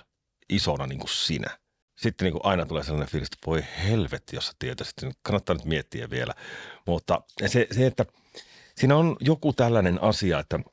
isona 0.50 0.88
niin 0.88 1.00
kuin 1.00 1.10
sinä. 1.10 1.58
Sitten 1.98 2.26
niin 2.26 2.34
kuin 2.34 2.46
aina 2.46 2.66
tulee 2.66 2.84
sellainen 2.84 3.12
fiilis, 3.12 3.28
että 3.28 3.48
voi 3.48 3.64
helvetti, 3.84 4.36
jos 4.36 4.48
sä 4.48 4.54
tietäisit, 4.60 5.02
niin 5.02 5.14
kannattaa 5.22 5.56
nyt 5.56 5.66
miettiä 5.66 6.10
vielä. 6.10 6.34
Mutta 6.88 7.22
se, 7.46 7.68
se, 7.72 7.86
että 7.86 8.06
siinä 8.76 8.96
on 8.96 9.16
joku 9.20 9.54
tällainen 9.54 10.04
asia, 10.04 10.40
että– 10.40 10.60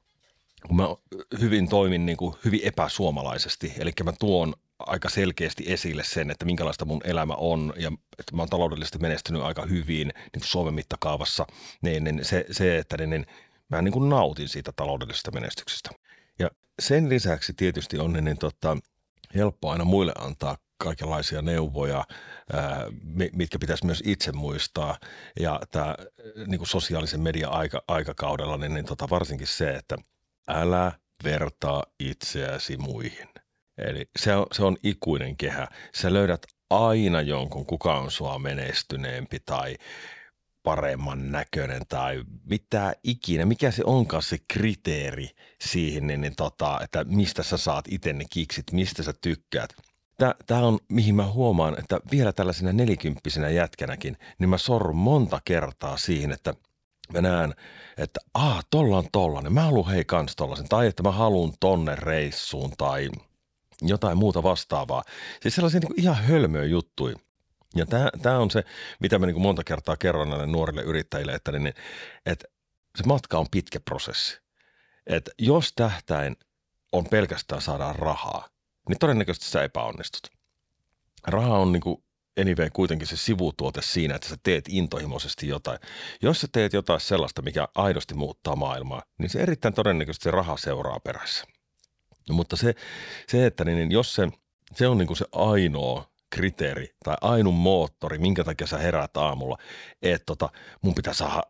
kun 0.66 0.76
mä 0.76 0.88
hyvin 1.40 1.68
toimin 1.68 2.06
niin 2.06 2.16
kuin 2.16 2.34
hyvin 2.44 2.60
epäsuomalaisesti, 2.64 3.72
eli 3.78 3.90
mä 4.04 4.12
tuon 4.12 4.54
aika 4.78 5.08
selkeästi 5.08 5.72
esille 5.72 6.04
sen, 6.04 6.30
että 6.30 6.44
minkälaista 6.44 6.84
mun 6.84 7.00
elämä 7.04 7.34
on 7.34 7.72
ja 7.76 7.92
että 8.18 8.36
mä 8.36 8.42
oon 8.42 8.48
taloudellisesti 8.48 8.98
menestynyt 8.98 9.42
aika 9.42 9.66
hyvin 9.66 10.08
niin 10.08 10.40
kuin 10.40 10.46
Suomen 10.48 10.74
mittakaavassa, 10.74 11.46
niin, 11.82 12.04
niin 12.04 12.24
se, 12.24 12.46
se, 12.50 12.78
että 12.78 12.96
niin, 12.96 13.10
niin 13.10 13.26
mä 13.68 13.82
niin 13.82 13.92
kuin 13.92 14.08
nautin 14.08 14.48
siitä 14.48 14.72
taloudellisesta 14.76 15.30
menestyksestä. 15.30 15.90
Ja 16.38 16.50
sen 16.78 17.08
lisäksi 17.08 17.52
tietysti 17.54 17.98
on 17.98 18.12
niin, 18.12 18.24
niin 18.24 18.38
tota, 18.38 18.76
helppo 19.34 19.70
aina 19.70 19.84
muille 19.84 20.12
antaa 20.18 20.56
kaikenlaisia 20.78 21.42
neuvoja, 21.42 22.04
mitkä 23.32 23.58
pitäisi 23.58 23.86
myös 23.86 24.02
itse 24.06 24.32
muistaa. 24.32 24.98
Ja 25.40 25.60
tämä 25.70 25.94
niin 26.46 26.58
kuin 26.58 26.68
sosiaalisen 26.68 27.20
median 27.20 27.52
aika, 27.52 27.82
aikakaudella, 27.88 28.56
niin, 28.56 28.74
niin 28.74 28.84
tota, 28.84 29.10
varsinkin 29.10 29.46
se, 29.46 29.70
että 29.70 29.96
älä 30.48 30.92
vertaa 31.24 31.84
itseäsi 32.00 32.76
muihin. 32.76 33.28
Eli 33.78 34.06
se 34.18 34.36
on, 34.36 34.46
se 34.52 34.64
on 34.64 34.76
ikuinen 34.82 35.36
kehä. 35.36 35.68
Sä 35.94 36.12
löydät 36.12 36.46
aina 36.70 37.20
jonkun, 37.20 37.66
kuka 37.66 37.98
on 37.98 38.10
sua 38.10 38.38
menestyneempi 38.38 39.40
tai 39.40 39.76
paremman 40.62 41.32
näköinen 41.32 41.82
tai 41.88 42.24
mitä 42.44 42.94
ikinä, 43.02 43.44
mikä 43.44 43.70
se 43.70 43.82
onkaan 43.86 44.22
se 44.22 44.38
kriteeri 44.48 45.30
siihen, 45.60 46.06
niin, 46.06 46.20
niin 46.20 46.36
tota, 46.36 46.80
että 46.82 47.04
mistä 47.04 47.42
sä 47.42 47.56
saat 47.56 47.84
itse 47.88 48.12
ne 48.12 48.24
kiksit, 48.30 48.72
mistä 48.72 49.02
sä 49.02 49.14
tykkäät. 49.20 49.74
Tämä 50.46 50.60
on, 50.60 50.78
mihin 50.88 51.14
mä 51.14 51.26
huomaan, 51.26 51.78
että 51.78 52.00
vielä 52.10 52.32
tällaisena 52.32 52.72
nelikymppisenä 52.72 53.48
jätkänäkin, 53.48 54.16
niin 54.38 54.48
mä 54.48 54.58
sorrun 54.58 54.96
monta 54.96 55.40
kertaa 55.44 55.96
siihen, 55.96 56.32
että 56.32 56.54
mä 57.14 57.28
näen, 57.28 57.54
että 57.98 58.20
aah, 58.34 58.64
tolla 58.70 58.98
on 58.98 59.08
tollanen, 59.12 59.52
mä 59.52 59.62
haluan 59.62 59.90
hei 59.90 60.04
kans 60.04 60.36
tollasen, 60.36 60.68
tai 60.68 60.86
että 60.86 61.02
mä 61.02 61.12
haluan 61.12 61.52
tonne 61.60 61.96
reissuun, 61.96 62.72
tai 62.78 63.10
jotain 63.82 64.18
muuta 64.18 64.42
vastaavaa. 64.42 65.04
Siis 65.42 65.54
sellaisia 65.54 65.80
niin 65.80 66.00
ihan 66.00 66.16
hölmöjä 66.16 66.64
juttuja. 66.64 67.16
Ja 67.76 67.86
tämä 68.22 68.38
on 68.38 68.50
se, 68.50 68.64
mitä 69.00 69.18
mä 69.18 69.26
niin 69.26 69.40
monta 69.40 69.64
kertaa 69.64 69.96
kerron 69.96 70.30
näille 70.30 70.46
nuorille 70.46 70.82
yrittäjille, 70.82 71.32
että, 71.32 71.52
niin, 71.52 71.74
että 72.26 72.44
se 72.96 73.04
matka 73.06 73.38
on 73.38 73.46
pitkä 73.50 73.80
prosessi. 73.80 74.40
Että 75.06 75.30
jos 75.38 75.72
tähtäin 75.72 76.36
on 76.92 77.04
pelkästään 77.04 77.62
saadaan 77.62 77.96
rahaa, 77.96 78.48
niin 78.88 78.98
todennäköisesti 78.98 79.50
sä 79.50 79.62
epäonnistut. 79.62 80.30
Raha 81.26 81.58
on 81.58 81.72
niin 81.72 81.80
kuin 81.80 82.03
anyway 82.40 82.70
kuitenkin 82.72 83.06
se 83.06 83.16
sivutuote 83.16 83.82
siinä, 83.82 84.14
että 84.14 84.28
sä 84.28 84.36
teet 84.42 84.64
intohimoisesti 84.68 85.48
jotain. 85.48 85.78
Jos 86.22 86.40
sä 86.40 86.48
teet 86.52 86.72
jotain 86.72 87.00
sellaista, 87.00 87.42
mikä 87.42 87.68
aidosti 87.74 88.14
muuttaa 88.14 88.56
maailmaa, 88.56 89.02
niin 89.18 89.30
se 89.30 89.40
erittäin 89.40 89.74
todennäköisesti 89.74 90.24
se 90.24 90.30
raha 90.30 90.56
seuraa 90.56 91.00
perässä. 91.00 91.44
No, 92.28 92.34
mutta 92.34 92.56
se, 92.56 92.74
se 93.28 93.46
että 93.46 93.64
niin, 93.64 93.76
niin 93.76 93.92
jos 93.92 94.14
se, 94.14 94.28
se 94.74 94.88
on 94.88 94.98
niin 94.98 95.06
kuin 95.06 95.16
se 95.16 95.24
ainoa 95.32 96.10
kriteeri 96.30 96.94
tai 97.04 97.16
ainut 97.20 97.54
moottori, 97.54 98.18
minkä 98.18 98.44
takia 98.44 98.66
sä 98.66 98.78
heräät 98.78 99.16
aamulla, 99.16 99.58
että 100.02 100.26
tota, 100.26 100.48
mun 100.82 100.94
pitää 100.94 101.14
saada 101.14 101.42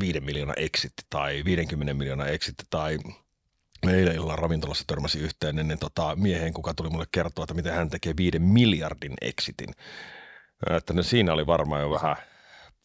5 0.00 0.20
miljoonaa 0.20 0.54
exitti 0.58 1.02
tai 1.10 1.42
50 1.44 1.94
miljoonaa 1.94 2.28
exitti 2.28 2.64
tai 2.70 2.98
eilen 3.88 4.14
illalla 4.14 4.36
ravintolassa 4.36 4.84
törmäsi 4.86 5.18
yhteen 5.18 5.56
niin, 5.56 5.68
niin 5.68 5.78
tota, 5.78 6.16
miehen, 6.16 6.52
kuka 6.52 6.74
tuli 6.74 6.90
mulle 6.90 7.06
kertoa, 7.12 7.42
että 7.42 7.54
miten 7.54 7.74
hän 7.74 7.90
tekee 7.90 8.14
5 8.16 8.38
miljardin 8.38 9.14
exitin. 9.20 9.68
Että 10.70 10.92
no, 10.92 11.02
siinä 11.02 11.32
oli 11.32 11.46
varmaan 11.46 11.82
jo 11.82 11.90
vähän– 11.90 12.16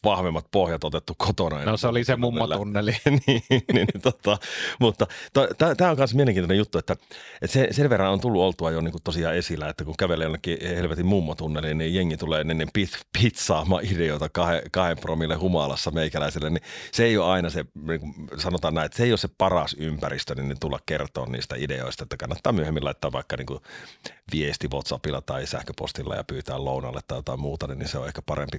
vahvemmat 0.03 0.45
pohjat 0.51 0.83
otettu 0.83 1.13
kotona. 1.17 1.65
No 1.65 1.77
se 1.77 1.87
oli 1.87 2.03
se 2.03 2.15
mummotunneli. 2.15 2.91
niin, 3.05 3.43
niin, 3.49 3.63
niin, 3.73 3.87
tota, 4.01 4.37
mutta 4.79 5.07
tämä 5.57 5.91
on 5.91 5.97
myös 5.97 6.15
mielenkiintoinen 6.15 6.57
juttu, 6.57 6.77
että, 6.77 6.95
että 7.41 7.53
se, 7.53 7.67
sen 7.71 7.89
verran 7.89 8.11
on 8.11 8.21
tullut 8.21 8.41
oltua 8.41 8.71
jo 8.71 8.81
niin 8.81 8.91
kuin 8.91 9.03
tosiaan 9.03 9.35
esillä, 9.35 9.69
että 9.69 9.85
kun 9.85 9.97
kävelee 9.97 10.25
jonnekin 10.25 10.57
helvetin 10.75 11.05
mummotunneliin, 11.05 11.77
niin 11.77 11.95
jengi 11.95 12.17
tulee 12.17 12.43
niin, 12.43 12.57
niin 12.57 12.69
pizzaamaan 13.19 13.85
ideoita 13.85 14.29
kahden, 14.29 14.61
kahden 14.71 14.97
promille 14.97 15.35
humalassa 15.35 15.91
meikäläiselle, 15.91 16.49
niin 16.49 16.63
se 16.91 17.03
ei 17.03 17.17
ole 17.17 17.31
aina 17.31 17.49
se, 17.49 17.65
niin 17.87 17.99
kuin 17.99 18.13
sanotaan 18.37 18.73
näin, 18.73 18.85
että 18.85 18.97
se 18.97 19.03
ei 19.03 19.11
ole 19.11 19.17
se 19.17 19.29
paras 19.37 19.75
ympäristö, 19.79 20.35
niin, 20.35 20.47
niin 20.47 20.59
tulla 20.59 20.79
kertoa 20.85 21.25
niistä 21.25 21.55
ideoista, 21.57 22.03
että 22.03 22.17
kannattaa 22.17 22.53
myöhemmin 22.53 22.85
laittaa 22.85 23.11
vaikka 23.11 23.37
niin 23.37 23.45
kuin 23.45 23.59
viesti 24.31 24.67
WhatsAppilla 24.73 25.21
tai 25.21 25.47
sähköpostilla 25.47 26.15
ja 26.15 26.23
pyytää 26.23 26.65
lounalle 26.65 26.99
tai 27.07 27.17
jotain 27.17 27.39
muuta, 27.39 27.67
niin 27.67 27.87
se 27.87 27.97
on 27.97 28.07
ehkä 28.07 28.21
parempi, 28.21 28.57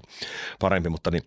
parempi 0.59 0.89
mutta 0.89 1.11
niin 1.11 1.23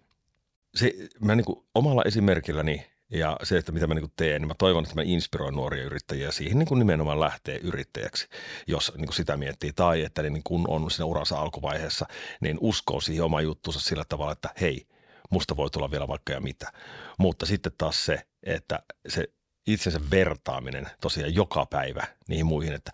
se, 0.76 0.94
mä 1.22 1.36
niin 1.36 1.46
kuin 1.46 1.66
omalla 1.76 2.04
esimerkilläni 2.06 2.86
ja 3.12 3.38
se, 3.44 3.58
että 3.58 3.72
mitä 3.72 3.88
mä 3.88 3.94
niin 3.94 4.12
teen, 4.16 4.42
niin 4.42 4.48
mä 4.48 4.54
toivon, 4.58 4.84
että 4.84 4.96
mä 4.96 5.02
inspiroin 5.06 5.56
nuoria 5.56 5.84
yrittäjiä 5.84 6.32
siihen 6.32 6.60
niin 6.60 6.68
kuin 6.68 6.80
nimenomaan 6.80 7.20
lähtee 7.20 7.58
yrittäjäksi, 7.58 8.28
jos 8.68 8.94
niin 8.96 9.06
kuin 9.06 9.16
sitä 9.16 9.38
miettii. 9.38 9.74
Tai 9.74 10.02
että 10.02 10.22
niin 10.22 10.44
kun 10.44 10.66
on 10.68 10.92
siinä 10.92 11.06
uransa 11.06 11.40
alkuvaiheessa, 11.40 12.06
niin 12.42 12.58
uskoo 12.62 13.02
siihen 13.02 13.24
oma 13.26 13.42
juttuunsa 13.42 13.80
sillä 13.80 14.04
tavalla, 14.10 14.32
että 14.32 14.50
hei, 14.62 14.88
musta 15.32 15.58
voi 15.58 15.70
tulla 15.70 15.92
vielä 15.92 16.08
vaikka 16.08 16.34
ja 16.34 16.42
mitä. 16.42 16.72
Mutta 17.20 17.46
sitten 17.46 17.72
taas 17.78 18.06
se, 18.06 18.22
että 18.44 18.80
se 19.08 19.28
itsensä 19.68 20.00
vertaaminen 20.12 20.88
tosiaan 21.02 21.36
joka 21.36 21.66
päivä 21.66 22.08
niihin 22.28 22.46
muihin, 22.46 22.74
että 22.74 22.92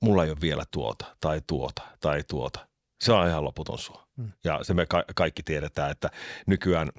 mulla 0.00 0.24
ei 0.24 0.30
ole 0.30 0.40
vielä 0.40 0.64
tuota 0.70 1.16
tai 1.20 1.42
tuota 1.46 1.82
tai 2.00 2.22
tuota. 2.28 2.68
Se 3.00 3.12
on 3.12 3.28
ihan 3.28 3.44
loputon 3.44 3.78
sua. 3.78 4.05
Hmm. 4.16 4.32
Ja 4.44 4.58
se 4.62 4.74
me 4.74 4.86
ka- 4.86 5.04
kaikki 5.14 5.42
tiedetään, 5.42 5.90
että 5.90 6.10
nykyään 6.46 6.90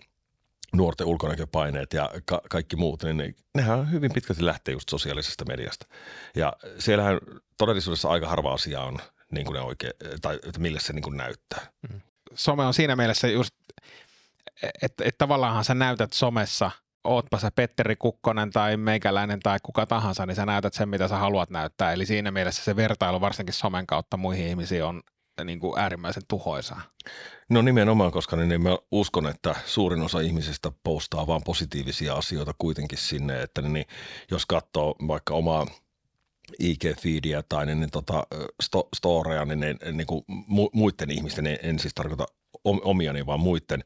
nuorten 0.73 1.07
ulkonäköpaineet 1.07 1.93
ja 1.93 2.11
ka- 2.25 2.41
kaikki 2.49 2.75
muut, 2.75 3.03
niin 3.03 3.17
ne, 3.17 3.33
nehän 3.55 3.91
hyvin 3.91 4.13
pitkälti 4.13 4.45
lähtee 4.45 4.73
just 4.73 4.89
sosiaalisesta 4.89 5.45
mediasta. 5.45 5.85
Ja 6.35 6.53
siellähän 6.79 7.19
todellisuudessa 7.57 8.09
aika 8.09 8.27
harva 8.27 8.53
asia 8.53 8.81
on 8.81 8.99
niin 9.31 9.45
kuin 9.45 9.53
ne 9.55 9.61
oikein, 9.61 9.93
tai 10.21 10.35
että 10.35 10.59
millä 10.59 10.79
se 10.79 10.93
niin 10.93 11.03
kuin 11.03 11.17
näyttää. 11.17 11.67
Hmm. 11.89 12.01
Some 12.33 12.65
on 12.65 12.73
siinä 12.73 12.95
mielessä 12.95 13.27
just, 13.27 13.55
että 14.81 15.03
et 15.03 15.17
tavallaanhan 15.17 15.65
sä 15.65 15.73
näytät 15.73 16.13
somessa– 16.13 16.71
ootpa 17.07 17.39
sä 17.39 17.51
Petteri 17.51 17.95
Kukkonen 17.95 18.51
tai 18.51 18.77
meikäläinen 18.77 19.39
tai 19.39 19.59
kuka 19.63 19.85
tahansa, 19.85 20.25
niin 20.25 20.35
sä 20.35 20.45
näytät 20.45 20.73
sen, 20.73 20.89
mitä 20.89 21.07
sä 21.07 21.17
haluat 21.17 21.49
näyttää. 21.49 21.93
Eli 21.93 22.05
siinä 22.05 22.31
mielessä 22.31 22.63
se 22.63 22.75
vertailu 22.75 23.21
varsinkin 23.21 23.53
somen 23.53 23.87
kautta 23.87 24.17
muihin 24.17 24.47
ihmisiin 24.47 24.83
on 24.83 25.01
niin 25.43 25.59
kuin 25.59 25.79
äärimmäisen 25.79 26.23
tuhoisaa. 26.27 26.81
No 27.49 27.61
nimenomaan, 27.61 28.11
koska 28.11 28.35
niin, 28.35 28.49
niin 28.49 28.61
mä 28.61 28.77
uskon, 28.91 29.27
että 29.27 29.55
suurin 29.65 30.01
osa 30.01 30.19
ihmisistä 30.19 30.71
postaa 30.83 31.27
vain 31.27 31.43
positiivisia 31.43 32.13
asioita 32.13 32.53
kuitenkin 32.57 32.97
sinne, 32.97 33.41
että 33.41 33.61
niin, 33.61 33.73
niin 33.73 33.85
jos 34.31 34.45
katsoo 34.45 34.95
vaikka 35.07 35.33
omaa 35.33 35.65
IG-feediä 36.59 37.43
tai 37.49 37.65
niin, 37.65 37.79
niin 37.79 37.91
tota, 37.91 38.27
sto, 38.63 38.89
storeja, 38.95 39.45
niin, 39.45 39.59
niin, 39.59 39.77
niin 39.91 40.07
kuin 40.07 40.25
mu, 40.27 40.69
muiden 40.73 41.11
ihmisten, 41.11 41.47
en, 41.47 41.59
en 41.63 41.79
siis 41.79 41.93
tarkoita 41.93 42.25
omiani, 42.63 43.25
vaan 43.25 43.39
muiden, 43.39 43.83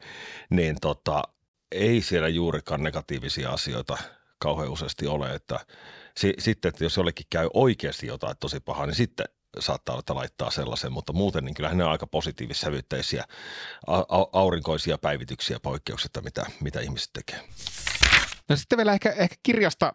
niin 0.49 0.77
tota, 0.81 1.23
ei 1.71 2.01
siellä 2.01 2.27
juurikaan 2.27 2.83
negatiivisia 2.83 3.49
asioita 3.49 3.97
kauhean 4.39 4.71
useasti 4.71 5.07
ole, 5.07 5.35
että 5.35 5.59
si, 6.17 6.33
sitten, 6.39 6.69
että 6.69 6.83
jos 6.83 6.97
jollekin 6.97 7.25
käy 7.29 7.49
oikeasti 7.53 8.07
jotain 8.07 8.37
tosi 8.39 8.59
pahaa, 8.59 8.85
niin 8.85 8.95
sitten 8.95 9.25
saattaa 9.59 9.95
olla, 9.95 10.19
laittaa 10.19 10.51
sellaisen, 10.51 10.91
mutta 10.91 11.13
muuten 11.13 11.45
niin 11.45 11.53
kyllähän 11.53 11.77
ne 11.77 11.83
on 11.83 11.91
aika 11.91 12.07
positiivissävytteisiä, 12.07 13.25
aurinkoisia 14.33 14.97
päivityksiä 14.97 15.59
poikkeuksetta, 15.59 16.21
mitä, 16.21 16.45
mitä 16.61 16.79
ihmiset 16.79 17.09
tekee. 17.13 17.39
No 18.49 18.55
sitten 18.55 18.77
vielä 18.77 18.93
ehkä, 18.93 19.09
ehkä 19.17 19.35
kirjasta 19.43 19.93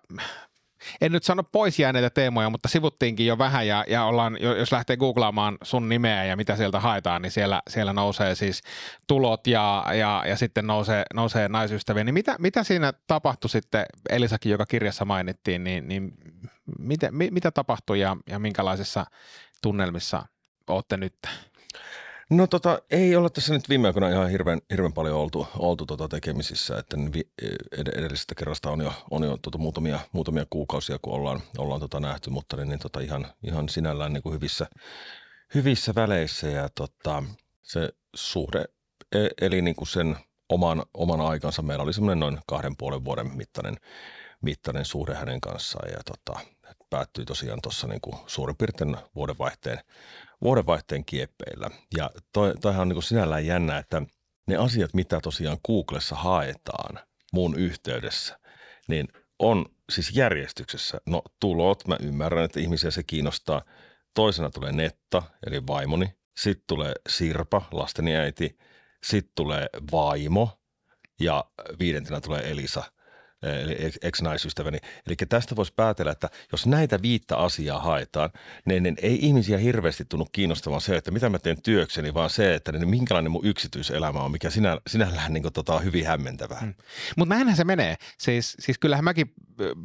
en 1.01 1.13
nyt 1.13 1.25
sano 1.25 1.43
pois 1.43 1.79
jääneitä 1.79 2.11
teemoja, 2.11 2.51
mutta 2.51 2.69
sivuttiinkin 2.69 3.27
jo 3.27 3.39
vähän 3.39 3.67
ja, 3.67 3.85
ja 3.89 4.05
ollaan, 4.05 4.39
jos 4.41 4.73
lähtee 4.73 4.97
googlaamaan 4.97 5.59
sun 5.63 5.89
nimeä 5.89 6.25
ja 6.25 6.37
mitä 6.37 6.57
sieltä 6.57 6.81
haetaan, 6.81 7.23
niin 7.23 7.33
siellä, 7.33 7.63
siellä 7.71 7.93
nousee 7.93 8.35
siis 8.35 8.63
tulot 9.07 9.47
ja, 9.47 9.85
ja, 9.95 10.25
ja 10.27 10.37
sitten 10.37 10.67
nousee, 10.67 11.03
nousee 11.15 11.49
naisystäviä. 11.49 12.05
Niin 12.05 12.15
mitä, 12.15 12.37
mitä 12.39 12.65
siinä 12.65 12.93
tapahtui 13.07 13.51
sitten, 13.51 13.87
Elisakin, 14.09 14.53
joka 14.53 14.67
kirjassa 14.67 15.05
mainittiin, 15.05 15.65
niin, 15.65 15.89
niin 15.89 16.13
mitä, 16.79 17.11
mitä 17.11 17.51
tapahtui 17.51 18.01
ja, 18.01 18.17
ja 18.27 18.39
minkälaisissa 18.39 19.07
tunnelmissa 19.63 20.27
olette 20.69 20.97
nyt? 20.97 21.15
No 22.31 22.47
tota, 22.47 22.83
ei 22.91 23.17
olla 23.17 23.31
tässä 23.31 23.53
nyt 23.53 23.69
viime 23.69 23.87
aikoina 23.89 24.09
ihan 24.09 24.31
hirveän, 24.31 24.61
hirveän 24.71 24.93
paljon 24.93 25.17
oltu, 25.17 25.49
oltu 25.59 25.87
tota 25.87 26.09
tekemisissä, 26.09 26.79
että 26.79 26.97
vi, 26.97 27.31
edellisestä 27.97 28.35
kerrasta 28.35 28.71
on 28.71 28.81
jo, 28.81 28.93
on 29.11 29.23
jo 29.23 29.37
tota 29.43 29.59
muutamia, 29.59 30.01
muutamia 30.13 30.47
kuukausia, 30.51 30.99
kun 31.03 31.13
ollaan, 31.13 31.41
ollaan 31.59 31.81
tota 31.81 32.01
nähty, 32.01 32.31
mutta 32.31 32.57
niin, 32.57 32.69
niin 32.69 32.79
tota 32.79 33.01
ihan, 33.01 33.27
ihan 33.43 33.69
sinällään 33.69 34.13
niin 34.13 34.23
kuin 34.23 34.35
hyvissä, 34.35 34.67
hyvissä 35.55 35.95
väleissä 35.95 36.49
ja 36.49 36.69
tota, 36.75 37.23
se 37.63 37.89
suhde 38.15 38.65
e, 39.13 39.29
eli 39.41 39.63
niin 39.63 39.77
kuin 39.77 39.89
sen 39.89 40.17
oman, 40.49 40.83
oman 40.95 41.21
aikansa. 41.21 41.63
Meillä 41.63 41.85
oli 41.85 41.93
semmoinen 41.93 42.21
noin 42.21 42.39
kahden 42.47 42.77
puolen 42.77 43.05
vuoden 43.05 43.37
mittainen, 43.37 43.77
mittainen 44.43 44.85
suhde 44.85 45.15
hänen 45.15 45.41
kanssaan 45.41 45.93
ja 45.93 45.99
tota, 46.05 46.41
päättyi 46.91 47.25
tosiaan 47.25 47.59
tuossa 47.63 47.87
niin 47.87 48.01
suurin 48.27 48.57
piirtein 48.57 48.97
vuodenvaihteen 49.15 49.79
vuodenvaihteen 50.43 51.05
kieppeillä. 51.05 51.71
Ja 51.97 52.11
toi, 52.33 52.55
toihan 52.61 52.83
on 52.83 52.89
niin 52.89 52.95
kuin 52.95 53.03
sinällään 53.03 53.47
jännä, 53.47 53.79
että 53.79 54.03
ne 54.47 54.57
asiat, 54.57 54.95
mitä 54.95 55.21
tosiaan 55.21 55.59
Googlessa 55.67 56.17
haetaan 56.17 56.99
mun 57.33 57.59
yhteydessä, 57.59 58.39
niin 58.89 59.09
on 59.39 59.67
siis 59.91 60.17
järjestyksessä. 60.17 61.01
No 61.07 61.23
tulot, 61.41 61.89
mä 61.89 61.97
ymmärrän, 62.01 62.45
että 62.45 62.61
ihmisiä 62.61 62.91
se 62.91 63.03
kiinnostaa. 63.03 63.63
toisena 64.15 64.51
tulee 64.51 64.73
Netta, 64.73 65.23
eli 65.47 65.67
vaimoni, 65.67 66.15
sitten 66.37 66.65
tulee 66.67 66.93
Sirpa, 67.09 67.63
lasteni 67.73 68.17
äiti, 68.17 68.59
sitten 69.03 69.33
tulee 69.35 69.67
vaimo 69.93 70.61
ja 71.21 71.45
viidentenä 71.79 72.21
tulee 72.21 72.51
Elisa– 72.51 72.85
eli 73.43 73.93
ex-naisystäväni. 74.03 74.79
Eli 75.07 75.17
tästä 75.29 75.57
voisi 75.57 75.73
päätellä, 75.77 76.13
että 76.13 76.29
jos 76.53 76.67
näitä 76.67 77.03
viittä 77.03 77.37
asiaa 77.37 77.81
haetaan, 77.81 78.31
niin, 78.65 78.83
niin 78.83 78.97
ei 79.03 79.19
ihmisiä 79.23 79.59
hirveästi 79.59 80.05
tunnu 80.05 80.27
kiinnostamaan 80.33 80.81
se, 80.81 80.97
että 80.97 81.11
mitä 81.11 81.29
mä 81.29 81.39
teen 81.39 81.63
työkseni, 81.63 82.15
vaan 82.15 82.31
se, 82.31 82.55
että 82.55 82.73
niin 82.73 82.89
minkälainen 82.89 83.33
mun 83.33 83.47
yksityiselämä 83.47 84.21
on, 84.21 84.31
mikä 84.31 84.51
sinä, 84.51 84.79
sinällään 84.87 85.33
niin 85.33 85.43
kuin, 85.43 85.53
tota, 85.53 85.79
hyvin 85.79 86.07
hämmentävää. 86.07 86.61
Hmm. 86.61 86.75
Mutta 87.17 87.35
näinhän 87.35 87.57
se 87.57 87.65
menee. 87.65 87.97
Siis, 88.19 88.57
siis 88.59 88.79
kyllähän 88.79 89.05
mäkin, 89.05 89.35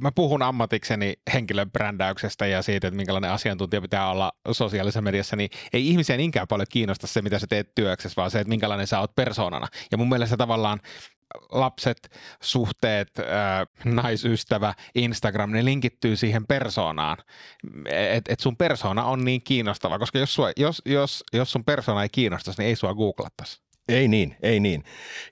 mä 0.01 0.11
puhun 0.11 0.41
ammatikseni 0.41 1.13
henkilön 1.33 1.71
brändäyksestä 1.71 2.47
ja 2.47 2.61
siitä, 2.61 2.87
että 2.87 2.95
minkälainen 2.95 3.31
asiantuntija 3.31 3.81
pitää 3.81 4.09
olla 4.09 4.31
sosiaalisessa 4.51 5.01
mediassa, 5.01 5.35
niin 5.35 5.49
ei 5.73 5.87
ihmisiä 5.87 6.17
niinkään 6.17 6.47
paljon 6.47 6.67
kiinnosta 6.69 7.07
se, 7.07 7.21
mitä 7.21 7.39
sä 7.39 7.47
teet 7.47 7.75
työksessä, 7.75 8.15
vaan 8.17 8.31
se, 8.31 8.39
että 8.39 8.49
minkälainen 8.49 8.87
sä 8.87 8.99
oot 8.99 9.15
persoonana. 9.15 9.67
Ja 9.91 9.97
mun 9.97 10.09
mielestä 10.09 10.37
tavallaan 10.37 10.79
lapset, 11.51 12.11
suhteet, 12.41 13.11
naisystävä, 13.85 14.73
Instagram, 14.95 15.51
ne 15.51 15.65
linkittyy 15.65 16.15
siihen 16.15 16.47
persoonaan. 16.47 17.17
Että 17.85 18.33
et 18.33 18.39
sun 18.39 18.57
persona 18.57 19.03
on 19.03 19.25
niin 19.25 19.41
kiinnostava, 19.41 19.99
koska 19.99 20.19
jos, 20.19 20.33
sua, 20.33 20.51
jos, 20.57 20.81
jos, 20.85 21.23
jos 21.33 21.51
sun 21.51 21.63
persona 21.63 22.03
ei 22.03 22.09
kiinnostaisi, 22.09 22.61
niin 22.61 22.67
ei 22.67 22.75
sua 22.75 22.93
googlattaisi. 22.93 23.61
Ei 23.87 24.07
niin, 24.07 24.35
ei 24.41 24.59
niin. 24.59 24.83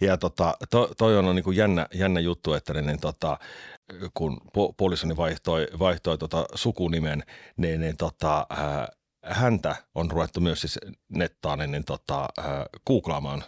Ja 0.01 0.17
tota, 0.17 0.53
to, 0.69 0.93
toi 0.97 1.17
on 1.17 1.35
niin 1.35 1.43
kuin 1.43 1.57
jännä, 1.57 1.88
jännä 1.93 2.19
juttu, 2.19 2.53
että 2.53 2.73
niin, 2.73 2.99
tota, 2.99 3.38
kun 4.13 4.41
puolisoni 4.77 5.17
vaihtoi, 5.17 5.67
vaihtoi 5.79 6.17
tota 6.17 6.45
sukunimen, 6.55 7.23
niin, 7.57 7.81
niin 7.81 7.97
tota, 7.97 8.47
äh, 8.51 8.88
häntä 9.23 9.75
on 9.95 10.12
ruvettu 10.12 10.39
myös 10.39 10.62
siis 10.62 10.79
nettaan 11.10 11.60
niin, 11.60 11.71
niin, 11.71 11.86
tota, 11.86 12.29
äh, 12.39 12.45
googlaamaan 12.88 13.43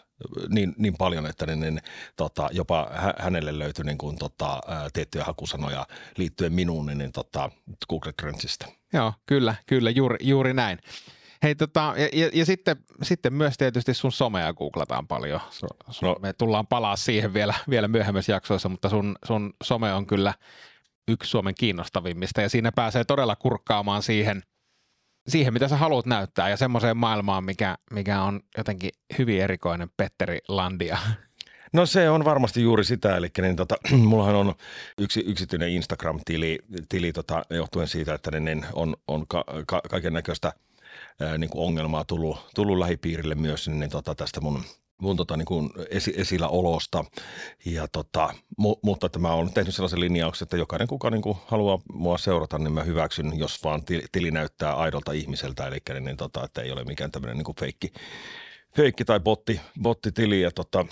niin, 0.49 0.75
niin 0.77 0.97
paljon, 0.97 1.25
että 1.25 1.45
niin, 1.45 1.59
niin, 1.59 1.81
tota, 2.15 2.49
jopa 2.51 2.89
hä, 2.93 3.13
hänelle 3.19 3.59
löytyi 3.59 3.85
niin 3.85 3.97
kuin, 3.97 4.17
tota, 4.17 4.59
ää, 4.67 4.89
tiettyjä 4.93 5.23
hakusanoja 5.23 5.87
liittyen 6.17 6.53
minuun 6.53 6.85
niin, 6.85 6.97
niin, 6.97 7.11
tota, 7.11 7.51
Google 7.89 8.13
Trendsistä. 8.13 8.65
Joo, 8.93 9.13
kyllä, 9.25 9.55
kyllä, 9.65 9.89
juuri, 9.89 10.17
juuri 10.21 10.53
näin. 10.53 10.79
Hei, 11.43 11.55
tota, 11.55 11.93
ja, 11.97 12.09
ja, 12.13 12.29
ja 12.33 12.45
sitten, 12.45 12.77
sitten 13.01 13.33
myös 13.33 13.57
tietysti 13.57 13.93
sun 13.93 14.11
somea 14.11 14.53
googlataan 14.53 15.07
paljon. 15.07 15.39
Sun, 15.49 15.69
no. 16.01 16.15
Me 16.21 16.33
tullaan 16.33 16.67
palaa 16.67 16.95
siihen 16.95 17.33
vielä, 17.33 17.53
vielä 17.69 17.87
myöhemmässä 17.87 18.31
jaksoissa, 18.31 18.69
mutta 18.69 18.89
sun, 18.89 19.15
sun 19.25 19.53
some 19.63 19.93
on 19.93 20.07
kyllä 20.07 20.33
yksi 21.07 21.29
Suomen 21.29 21.55
kiinnostavimmista 21.55 22.41
ja 22.41 22.49
siinä 22.49 22.71
pääsee 22.71 23.03
todella 23.03 23.35
kurkkaamaan 23.35 24.03
siihen– 24.03 24.43
siihen, 25.27 25.53
mitä 25.53 25.67
sä 25.67 25.77
haluat 25.77 26.05
näyttää 26.05 26.49
ja 26.49 26.57
semmoiseen 26.57 26.97
maailmaan, 26.97 27.43
mikä, 27.43 27.77
mikä 27.91 28.21
on 28.21 28.39
jotenkin 28.57 28.91
hyvin 29.17 29.41
erikoinen 29.41 29.89
Petteri 29.97 30.39
Landia. 30.47 30.97
No 31.73 31.85
se 31.85 32.09
on 32.09 32.25
varmasti 32.25 32.61
juuri 32.61 32.83
sitä, 32.83 33.17
eli 33.17 33.27
niin 33.41 33.55
tota, 33.55 33.75
mullahan 33.97 34.35
on 34.35 34.55
yksi 34.97 35.23
yksityinen 35.27 35.69
Instagram-tili 35.69 36.59
tili, 36.89 37.13
tota, 37.13 37.45
johtuen 37.49 37.87
siitä, 37.87 38.13
että 38.13 38.39
niin 38.39 38.65
on, 38.73 38.95
on 39.07 39.27
ka, 39.27 39.43
ka, 39.67 39.81
kaiken 39.89 40.13
näköistä 40.13 40.53
niin 41.37 41.49
ongelmaa 41.53 42.05
tullut, 42.05 42.49
tullut 42.55 42.77
lähipiirille 42.77 43.35
myös 43.35 43.67
niin, 43.69 43.89
tota, 43.89 44.15
tästä 44.15 44.41
mun 44.41 44.63
mun 45.01 45.17
tota, 45.17 45.37
niin 45.37 45.45
kuin 45.45 45.69
esi, 45.89 46.13
esillä 46.17 46.47
olosta. 46.47 47.05
Ja 47.65 47.87
tota, 47.87 48.33
mu, 48.57 48.75
mutta 48.83 49.05
että 49.05 49.19
mä 49.19 49.33
oon 49.33 49.53
tehnyt 49.53 49.75
sellaisen 49.75 49.99
linjauksen, 49.99 50.45
että 50.45 50.57
jokainen 50.57 50.87
kuka 50.87 51.09
niin 51.09 51.21
kuin 51.21 51.37
haluaa 51.45 51.79
mua 51.93 52.17
seurata, 52.17 52.57
niin 52.57 52.73
mä 52.73 52.83
hyväksyn, 52.83 53.39
jos 53.39 53.63
vaan 53.63 53.83
tili, 53.83 54.03
tili 54.11 54.31
näyttää 54.31 54.73
aidolta 54.73 55.11
ihmiseltä, 55.11 55.67
eli 55.67 55.77
niin, 55.89 56.03
niin 56.03 56.17
tota, 56.17 56.43
että 56.43 56.61
ei 56.61 56.71
ole 56.71 56.83
mikään 56.83 57.11
tämmöinen 57.11 57.37
niin 57.37 57.45
kuin 57.45 57.55
feikki, 57.55 57.93
feikki 58.75 59.05
tai 59.05 59.19
botti, 59.19 59.61
bottitili. 59.81 60.41
Ja 60.41 60.51
tota, 60.51 60.85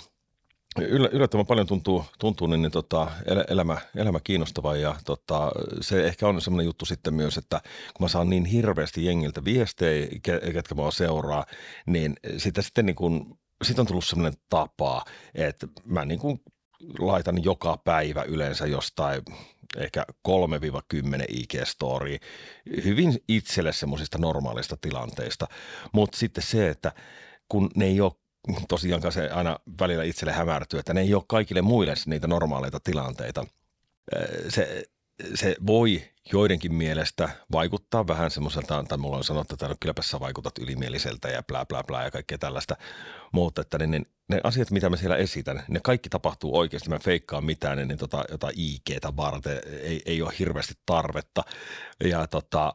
yllättävän 0.78 1.46
paljon 1.46 1.66
tuntuu, 1.66 2.04
tuntuu 2.18 2.46
niin, 2.46 2.62
niin 2.62 2.72
tota, 2.72 3.10
elämä, 3.48 3.76
elämä 3.96 4.20
kiinnostava 4.24 4.76
ja 4.76 4.96
tota, 5.04 5.52
se 5.80 6.06
ehkä 6.06 6.28
on 6.28 6.40
semmoinen 6.40 6.66
juttu 6.66 6.84
sitten 6.84 7.14
myös, 7.14 7.38
että 7.38 7.60
kun 7.96 8.04
mä 8.04 8.08
saan 8.08 8.30
niin 8.30 8.44
hirveästi 8.44 9.04
jengiltä 9.04 9.44
viestejä, 9.44 10.06
ketkä 10.52 10.74
mua 10.74 10.90
seuraa, 10.90 11.46
niin 11.86 12.16
sitä 12.36 12.62
sitten 12.62 12.86
niin 12.86 12.96
kuin 12.96 13.38
sitten 13.62 13.82
on 13.82 13.86
tullut 13.86 14.04
sellainen 14.04 14.40
tapa, 14.48 15.04
että 15.34 15.66
mä 15.84 16.04
niin 16.04 16.20
kuin 16.20 16.40
laitan 16.98 17.44
joka 17.44 17.76
päivä 17.84 18.22
yleensä 18.22 18.66
jostain 18.66 19.22
ehkä 19.76 20.04
3-10 20.28 20.32
IG-story 21.30 22.18
hyvin 22.84 23.18
itselle 23.28 23.72
semmoisista 23.72 24.18
normaalista 24.18 24.76
tilanteista. 24.80 25.46
Mutta 25.92 26.18
sitten 26.18 26.44
se, 26.44 26.68
että 26.68 26.92
kun 27.48 27.70
ne 27.76 27.84
ei 27.84 28.00
ole 28.00 28.12
tosiaankaan 28.68 29.12
se 29.12 29.30
aina 29.30 29.58
välillä 29.80 30.04
itselle 30.04 30.32
hämärtyy, 30.32 30.80
että 30.80 30.94
ne 30.94 31.00
ei 31.00 31.14
ole 31.14 31.22
kaikille 31.28 31.62
muille 31.62 31.94
niitä 32.06 32.26
normaaleita 32.26 32.80
tilanteita. 32.80 33.46
Se, 34.48 34.84
se 35.34 35.56
voi 35.66 36.02
joidenkin 36.32 36.74
mielestä 36.74 37.28
vaikuttaa 37.52 38.06
vähän 38.06 38.30
semmoiselta, 38.30 38.84
tai 38.88 38.98
mulla 38.98 39.16
on 39.16 39.24
sanottu, 39.24 39.54
että 39.54 39.68
no, 39.68 39.74
kylläpä 39.80 40.02
sä 40.02 40.20
vaikutat 40.20 40.58
ylimieliseltä 40.58 41.28
ja 41.28 41.42
bla 41.42 41.66
bla 41.66 41.84
bla 41.84 42.02
ja 42.02 42.10
kaikkea 42.10 42.38
tällaista, 42.38 42.76
mutta 43.32 43.60
että 43.60 43.78
ne, 43.78 43.86
ne, 43.86 44.00
ne 44.28 44.40
asiat, 44.44 44.70
mitä 44.70 44.90
mä 44.90 44.96
siellä 44.96 45.16
esitän, 45.16 45.62
ne 45.68 45.80
kaikki 45.82 46.08
tapahtuu 46.08 46.58
oikeasti, 46.58 46.88
mä 46.88 46.98
feikkaan 46.98 47.44
mitään, 47.44 47.88
niin 47.88 47.98
tota, 47.98 48.24
jotain 48.30 48.54
IGtä 48.56 49.16
varten. 49.16 49.60
Ei, 49.82 50.02
ei 50.06 50.22
ole 50.22 50.32
hirveästi 50.38 50.74
tarvetta. 50.86 51.42
Ja 52.04 52.26
tota, 52.26 52.74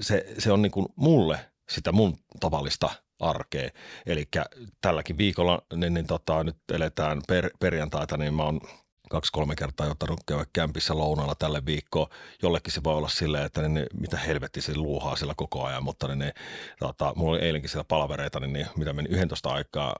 se, 0.00 0.34
se 0.38 0.52
on 0.52 0.62
niin 0.62 0.72
kuin 0.72 0.86
mulle 0.96 1.38
sitä 1.68 1.92
mun 1.92 2.16
tavallista 2.40 2.90
arkea. 3.20 3.70
Eli 4.06 4.28
tälläkin 4.80 5.18
viikolla, 5.18 5.62
niin, 5.74 5.94
niin 5.94 6.06
tota, 6.06 6.44
nyt 6.44 6.56
eletään 6.72 7.22
per, 7.28 7.50
perjantaita, 7.60 8.16
niin 8.16 8.34
mä 8.34 8.42
oon 8.42 8.60
kaksi-kolme 9.08 9.56
kertaa 9.56 9.90
ottanut 9.90 10.20
käydä 10.26 10.44
kämpissä 10.52 10.98
lounalla 10.98 11.34
tälle 11.34 11.62
viikkoon. 11.66 12.08
Jollekin 12.42 12.72
se 12.72 12.84
voi 12.84 12.94
olla 12.94 13.08
silleen, 13.08 13.44
että 13.44 13.62
niin, 13.62 13.74
niin, 13.74 13.86
mitä 13.94 14.16
helvetti 14.16 14.60
se 14.60 14.76
luuhaa 14.76 15.16
siellä 15.16 15.34
koko 15.36 15.64
ajan, 15.64 15.84
mutta 15.84 16.08
niin, 16.08 16.18
niin, 16.18 16.32
tota, 16.78 17.12
mulla 17.16 17.32
oli 17.32 17.44
eilenkin 17.44 17.70
siellä 17.70 17.84
palavereita, 17.84 18.40
niin, 18.40 18.52
niin 18.52 18.66
mitä 18.76 18.92
meni 18.92 19.08
11 19.10 19.50
aikaa, 19.50 19.96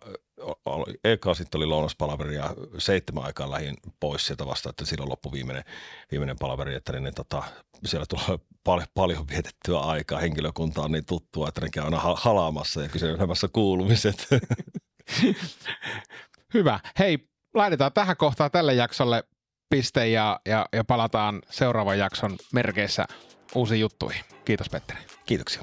eka 1.05 1.35
sitten 1.35 1.59
oli 1.59 1.67
lounaspalaveri 1.67 2.35
ja 2.35 2.55
seitsemän 2.79 3.25
aikaa 3.25 3.51
lähin 3.51 3.77
pois 4.01 4.27
sieltä 4.27 4.47
vasta, 4.47 4.71
että 4.71 4.85
silloin 4.85 5.11
loppui 5.11 5.33
viimeinen, 5.33 5.65
viimeinen 6.11 6.39
palaveri, 6.39 6.75
että 6.75 6.93
niin, 6.93 7.03
niin, 7.03 7.15
tota, 7.15 7.43
siellä 7.85 8.07
tulee 8.07 8.39
paljon, 8.65 8.89
paljon 8.95 9.29
vietettyä 9.29 9.81
aikaa, 9.81 10.21
henkilökunta 10.21 10.83
on 10.83 10.93
niin 10.93 11.07
tuttua, 11.07 11.49
että 11.49 11.61
ne 11.61 11.71
käy 11.71 11.85
aina 11.85 12.01
halaamassa 12.17 12.83
ja 12.83 12.89
kyselemässä 12.89 13.49
kuulumiset. 13.53 14.29
Hyvä. 16.55 16.81
Hei, 16.99 17.28
laitetaan 17.55 17.93
tähän 17.93 18.17
kohtaan 18.17 18.51
tälle 18.51 18.75
jaksolle 18.75 19.25
piste 19.71 20.09
ja, 20.09 20.41
ja, 20.47 20.67
ja 20.73 20.85
palataan 20.85 21.43
seuraavan 21.51 21.99
jakson 21.99 22.37
merkeissä 22.53 23.07
uusiin 23.55 23.81
juttuihin. 23.81 24.25
Kiitos 24.45 24.69
Petteri. 24.69 25.01
Kiitoksia. 25.27 25.63